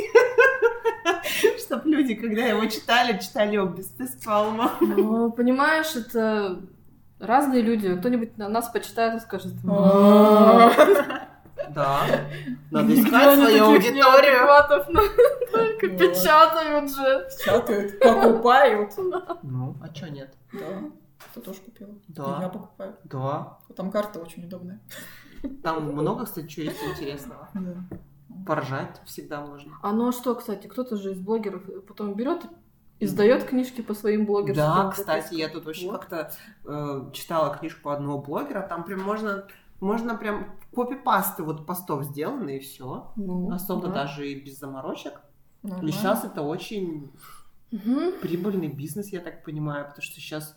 Чтоб 1.59 1.85
люди, 1.87 2.15
когда 2.15 2.45
его 2.45 2.65
читали, 2.67 3.19
читали 3.19 3.55
его 3.55 3.67
без 3.67 3.89
беспалма. 3.91 4.73
Ну, 4.81 5.33
понимаешь, 5.33 5.97
это 5.97 6.61
разные 7.19 7.63
люди. 7.63 7.97
Кто-нибудь 7.97 8.39
на 8.39 8.49
нас 8.49 8.69
почитает 8.69 9.15
и 9.15 9.21
скажет... 9.21 9.53
Да. 11.71 12.03
Надо 12.71 12.95
искать 12.95 13.39
свою 13.39 13.65
аудиторию. 13.67 14.47
ну, 14.89 15.01
Только 15.53 15.89
Вот. 15.89 15.99
печатают 15.99 16.91
же. 16.91 17.29
Печатают, 17.39 17.99
покупают. 18.01 18.93
Ну, 19.43 19.77
а 19.83 19.89
чё 19.89 20.07
нет? 20.09 20.35
Да, 20.53 20.91
ты 21.35 21.41
тоже 21.41 21.61
купила. 21.61 21.95
Да. 22.09 22.39
Я 22.41 22.49
покупаю. 22.49 22.97
Да. 23.05 23.59
Там 23.77 23.91
карта 23.91 24.19
очень 24.21 24.45
удобная. 24.45 24.81
Там 25.63 25.93
много, 25.93 26.25
кстати, 26.25 26.47
чего 26.47 26.67
есть 26.67 26.83
интересного. 26.83 27.49
Да. 27.55 27.97
Поржать 28.47 29.01
всегда 29.05 29.41
можно. 29.41 29.73
А 29.83 29.93
ну 29.93 30.09
а 30.09 30.13
что, 30.13 30.35
кстати, 30.35 30.67
кто-то 30.67 30.97
же 30.97 31.13
из 31.13 31.19
блогеров 31.19 31.63
потом 31.87 32.15
берет 32.15 32.45
и 32.99 33.05
издает 33.05 33.45
книжки 33.45 33.83
по 33.83 33.95
своим 33.95 34.27
блогерским 34.27 34.63
Да, 34.65 34.91
кстати, 34.91 35.35
я 35.35 35.49
тут 35.49 35.65
вообще 35.65 35.91
Вот. 35.91 36.01
как-то 36.05 36.33
э, 36.65 37.11
читала 37.13 37.55
книжку 37.55 37.91
одного 37.91 38.19
блогера, 38.19 38.63
там 38.63 38.85
прям 38.85 39.01
можно, 39.01 39.47
можно 39.83 40.15
прям 40.17 40.47
копипасты 40.75 41.43
вот 41.43 41.67
постов 41.67 42.05
сделаны 42.05 42.57
и 42.57 42.61
все. 42.61 43.13
Ну, 43.17 43.51
Особо 43.53 43.89
да. 43.89 43.95
даже 44.05 44.29
и 44.31 44.41
без 44.41 44.59
заморочек. 44.59 45.21
Нормально. 45.63 45.89
И 45.89 45.93
сейчас 45.93 46.25
это 46.25 46.43
очень 46.43 47.11
Мгм. 47.73 48.13
прибыльный 48.21 48.69
бизнес, 48.69 49.09
я 49.09 49.21
так 49.21 49.43
понимаю, 49.45 49.87
потому 49.87 50.03
что 50.03 50.15
сейчас 50.21 50.55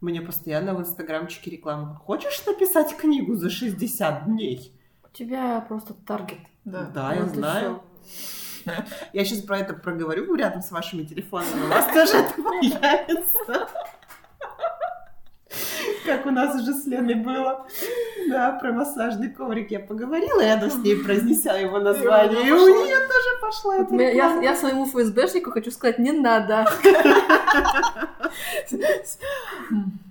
мне 0.00 0.20
постоянно 0.20 0.74
в 0.74 0.80
инстаграмчике 0.80 1.50
реклама. 1.50 1.94
Хочешь 2.06 2.44
написать 2.46 2.96
книгу 2.96 3.34
за 3.36 3.50
60 3.50 4.24
дней? 4.26 4.72
У 5.04 5.14
тебя 5.16 5.60
просто 5.68 5.94
таргет. 5.94 6.38
Да. 6.64 6.84
Да, 6.94 7.14
я 7.14 7.26
знаю. 7.26 7.82
Я 9.12 9.24
сейчас 9.24 9.42
про 9.42 9.58
это 9.58 9.74
проговорю 9.74 10.34
рядом 10.34 10.62
с 10.62 10.70
вашими 10.70 11.02
телефонами. 11.02 11.64
У 11.64 11.68
вас 11.68 11.86
тоже 11.92 12.24
это 12.24 12.42
появится. 12.42 13.68
Как 16.04 16.26
у 16.26 16.30
нас 16.30 16.54
уже 16.60 16.72
с 16.74 16.86
Леной 16.86 17.14
было. 17.14 17.66
Да, 18.28 18.52
про 18.60 18.72
массажный 18.72 19.30
коврик 19.30 19.70
я 19.70 19.80
поговорила 19.80 20.42
рядом 20.42 20.70
с 20.70 20.76
ней, 20.76 20.96
произнеся 20.96 21.54
его 21.54 21.78
название. 21.78 22.46
И 22.46 22.50
у 22.50 22.68
нее 22.68 22.96
тоже 22.96 23.40
пошла 23.40 23.76
эта 23.76 23.94
я, 23.94 24.40
я 24.40 24.56
своему 24.56 24.86
ФСБшнику 24.86 25.50
хочу 25.50 25.70
сказать, 25.70 25.98
не 25.98 26.12
надо. 26.12 26.66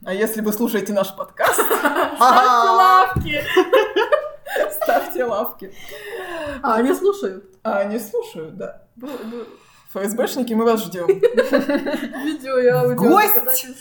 А 0.05 0.13
если 0.13 0.41
вы 0.41 0.51
слушаете 0.53 0.93
наш 0.93 1.15
подкаст, 1.15 1.59
Ага. 2.19 2.71
Лавки! 2.73 3.43
ставьте 4.81 5.25
лавки. 5.25 5.73
А, 6.61 6.75
они 6.75 6.93
слушают. 6.93 7.45
А 7.63 7.79
они 7.79 7.99
слушают, 7.99 8.57
да. 8.57 8.83
ФСБшники, 9.93 10.53
мы 10.53 10.65
вас 10.65 10.85
ждем. 10.85 11.07
Видео 11.07 12.57
и 12.59 12.67
аудио. 12.67 12.95
Гость! 12.95 13.35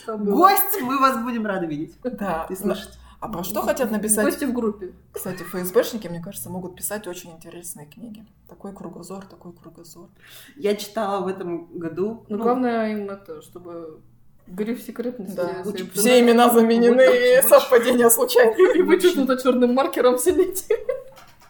Гость, 0.09 0.81
мы 0.81 0.99
вас 0.99 1.23
будем 1.23 1.47
рады 1.47 1.67
видеть 1.67 1.97
Да. 2.03 2.47
и 2.51 2.55
слышать. 2.55 2.99
А 3.21 3.29
про 3.29 3.45
что 3.45 3.61
хотят 3.61 3.91
написать? 3.91 4.25
Гости 4.25 4.45
в 4.45 4.53
группе. 4.53 4.93
Кстати, 5.13 5.43
ФСБшники, 5.43 6.09
мне 6.09 6.23
кажется, 6.23 6.49
могут 6.49 6.75
писать 6.75 7.07
очень 7.07 7.33
интересные 7.33 7.87
книги. 7.87 8.25
Такой 8.49 8.75
кругозор, 8.75 9.27
такой 9.27 9.53
кругозор. 9.53 10.09
Я 10.57 10.75
читала 10.75 11.23
в 11.23 11.29
этом 11.29 11.67
году. 11.79 12.25
Но 12.29 12.39
ну, 12.39 12.43
главное 12.43 12.93
им 12.93 13.11
это, 13.11 13.43
чтобы 13.43 14.01
гриф 14.47 14.83
секретности. 14.83 15.37
Да. 15.37 15.63
Все 15.95 16.21
имена 16.21 16.49
заменены, 16.51 17.07
Очень- 17.09 17.49
совпадения 17.49 18.09
случайные. 18.09 18.79
И 18.79 18.83
вычеркнуто 18.83 19.37
черным 19.37 19.75
маркером 19.75 20.17
все 20.17 20.31
эти. 20.31 20.65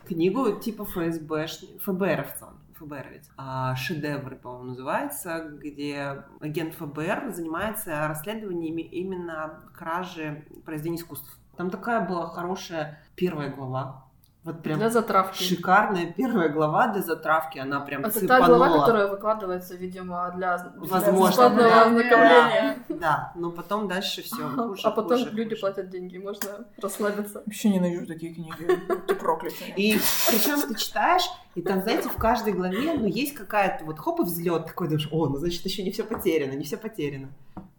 книгу 0.09 0.53
типа 0.57 0.85
ФСБ, 0.85 1.47
ФБРовца, 1.85 2.49
ФБРовец. 2.81 3.31
А, 3.37 3.77
«Шедевры», 3.77 4.37
по-моему, 4.37 4.65
называется, 4.71 5.41
где 5.41 6.25
агент 6.41 6.75
ФБР 6.75 7.31
занимается 7.33 8.09
расследованиями 8.09 8.83
именно 8.83 9.61
кражи 9.75 10.45
произведений 10.65 10.97
искусств. 10.97 11.39
Там 11.57 11.71
такая 11.71 12.07
была 12.07 12.27
хорошая 12.27 13.03
первая 13.15 13.51
глава. 13.51 14.10
Вот 14.43 14.63
прям 14.63 14.79
Для 14.79 14.89
затравки. 14.89 15.43
шикарная 15.43 16.11
первая 16.13 16.49
глава 16.49 16.89
для 16.89 17.03
затравки. 17.03 17.59
Она 17.59 17.81
прям 17.81 18.07
Это 18.07 18.27
та 18.27 18.39
глава, 18.39 18.47
цепанула. 18.67 18.81
которая 18.81 19.07
выкладывается, 19.09 19.75
видимо, 19.77 20.33
для, 20.35 20.57
для 20.57 20.73
Возможно, 20.89 21.29
бесплатного 21.29 21.69
да. 21.69 21.83
ознакомления. 21.87 22.79
Да, 22.89 23.33
но 23.35 23.51
потом 23.51 23.87
дальше 23.87 24.23
все 24.23 24.49
хуже, 24.49 24.81
а 24.83 24.91
потом 24.93 25.19
хуже, 25.19 25.31
люди 25.33 25.51
хуже. 25.51 25.61
платят 25.61 25.91
деньги, 25.91 26.17
можно 26.17 26.67
расслабиться. 26.81 27.43
Вообще 27.45 27.69
ненавижу 27.69 28.07
такие 28.07 28.33
книги. 28.33 28.81
Ты 29.07 29.15
проклятые. 29.15 29.75
И 29.77 29.99
причем 30.31 30.59
ты 30.63 30.75
читаешь, 30.75 31.29
и 31.55 31.61
там, 31.61 31.83
знаете, 31.83 32.09
в 32.09 32.17
каждой 32.17 32.55
главе, 32.55 32.95
ну, 32.95 33.07
есть 33.07 33.35
какая-то 33.35 33.85
вот 33.85 33.99
хоп 33.99 34.21
и 34.21 34.23
взлет 34.23 34.65
такой, 34.65 34.89
думаешь, 34.89 35.09
о, 35.13 35.27
ну, 35.29 35.37
значит, 35.37 35.63
еще 35.67 35.83
не 35.83 35.91
все 35.91 36.03
потеряно, 36.03 36.53
не 36.53 36.65
все 36.65 36.79
потеряно. 36.79 37.29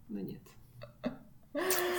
Но 0.09 0.19
нет. 0.19 0.41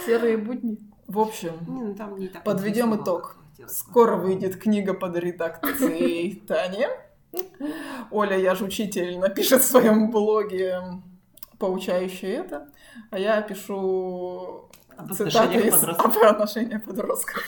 Серые 0.07 0.37
будни. 0.37 0.79
В 1.09 1.19
общем, 1.19 1.53
Не, 1.67 1.83
ну, 1.83 1.95
там 1.95 2.17
не 2.17 2.29
так 2.29 2.45
Подведем 2.45 2.95
итог. 2.95 3.37
Бы. 3.67 3.69
скоро 3.69 4.17
выйдет 4.17 4.57
книга 4.57 4.95
под 4.95 5.17
редакцией 5.17 6.37
Тани. 6.49 6.87
Оля, 8.11 8.37
я 8.39 8.55
же 8.55 8.65
учитель, 8.65 9.19
напишет 9.19 9.63
в 9.63 9.67
своем 9.67 10.11
блоге 10.11 10.81
поучающее 11.59 12.33
это, 12.35 12.69
а 13.11 13.19
я 13.19 13.41
пишу 13.43 14.69
Об 14.97 15.13
цитаты 15.13 15.59
из 15.69 15.75
подростков. 15.79 16.23
отношения 16.23 16.79
подростков. 16.79 17.43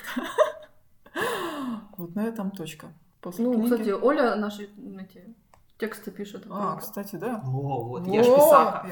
Вот 1.96 2.14
на 2.14 2.24
этом 2.27 2.50
точка. 2.50 2.87
После 3.20 3.44
Ну, 3.44 3.55
книги- 3.55 3.70
кстати, 3.70 3.90
Оля 3.90 4.35
наши 4.37 4.64
эти 5.00 5.35
тексты 5.79 6.11
пишет. 6.11 6.44
А, 6.50 6.77
кстати, 6.77 7.16
да. 7.16 7.42
О, 7.44 7.83
вот, 7.85 8.07
я 8.07 8.22
ж 8.22 8.27
писака. 8.27 8.87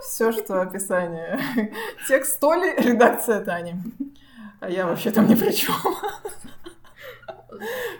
Все, 0.02 0.32
что 0.32 0.60
описание. 0.62 1.40
Текст 2.08 2.38
Толи, 2.40 2.74
редакция 2.80 3.44
Тани. 3.44 3.74
А 4.60 4.68
я 4.68 4.86
вообще 4.86 5.10
там 5.10 5.26
ни 5.26 5.34
при 5.34 5.52
чем. 5.52 5.74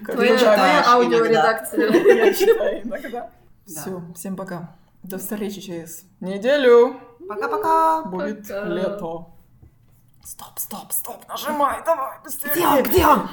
Твоя, 0.04 0.84
аудиоредакция. 0.86 1.90
Я 1.90 2.34
читаю 2.34 2.82
иногда. 2.82 3.08
Да. 3.10 3.30
Все, 3.66 4.02
всем 4.14 4.36
пока. 4.36 4.76
До 5.02 5.18
встречи 5.18 5.60
через 5.60 6.04
неделю. 6.20 7.00
Пока-пока. 7.28 8.02
Будет 8.02 8.48
лето. 8.48 9.26
Стоп, 10.22 10.58
стоп, 10.58 10.92
стоп, 10.92 11.28
нажимай, 11.28 11.82
давай, 11.84 12.18
быстрее. 12.22 12.52
Где 12.52 12.66
он? 12.66 12.82
Где 12.82 13.06
он? 13.06 13.28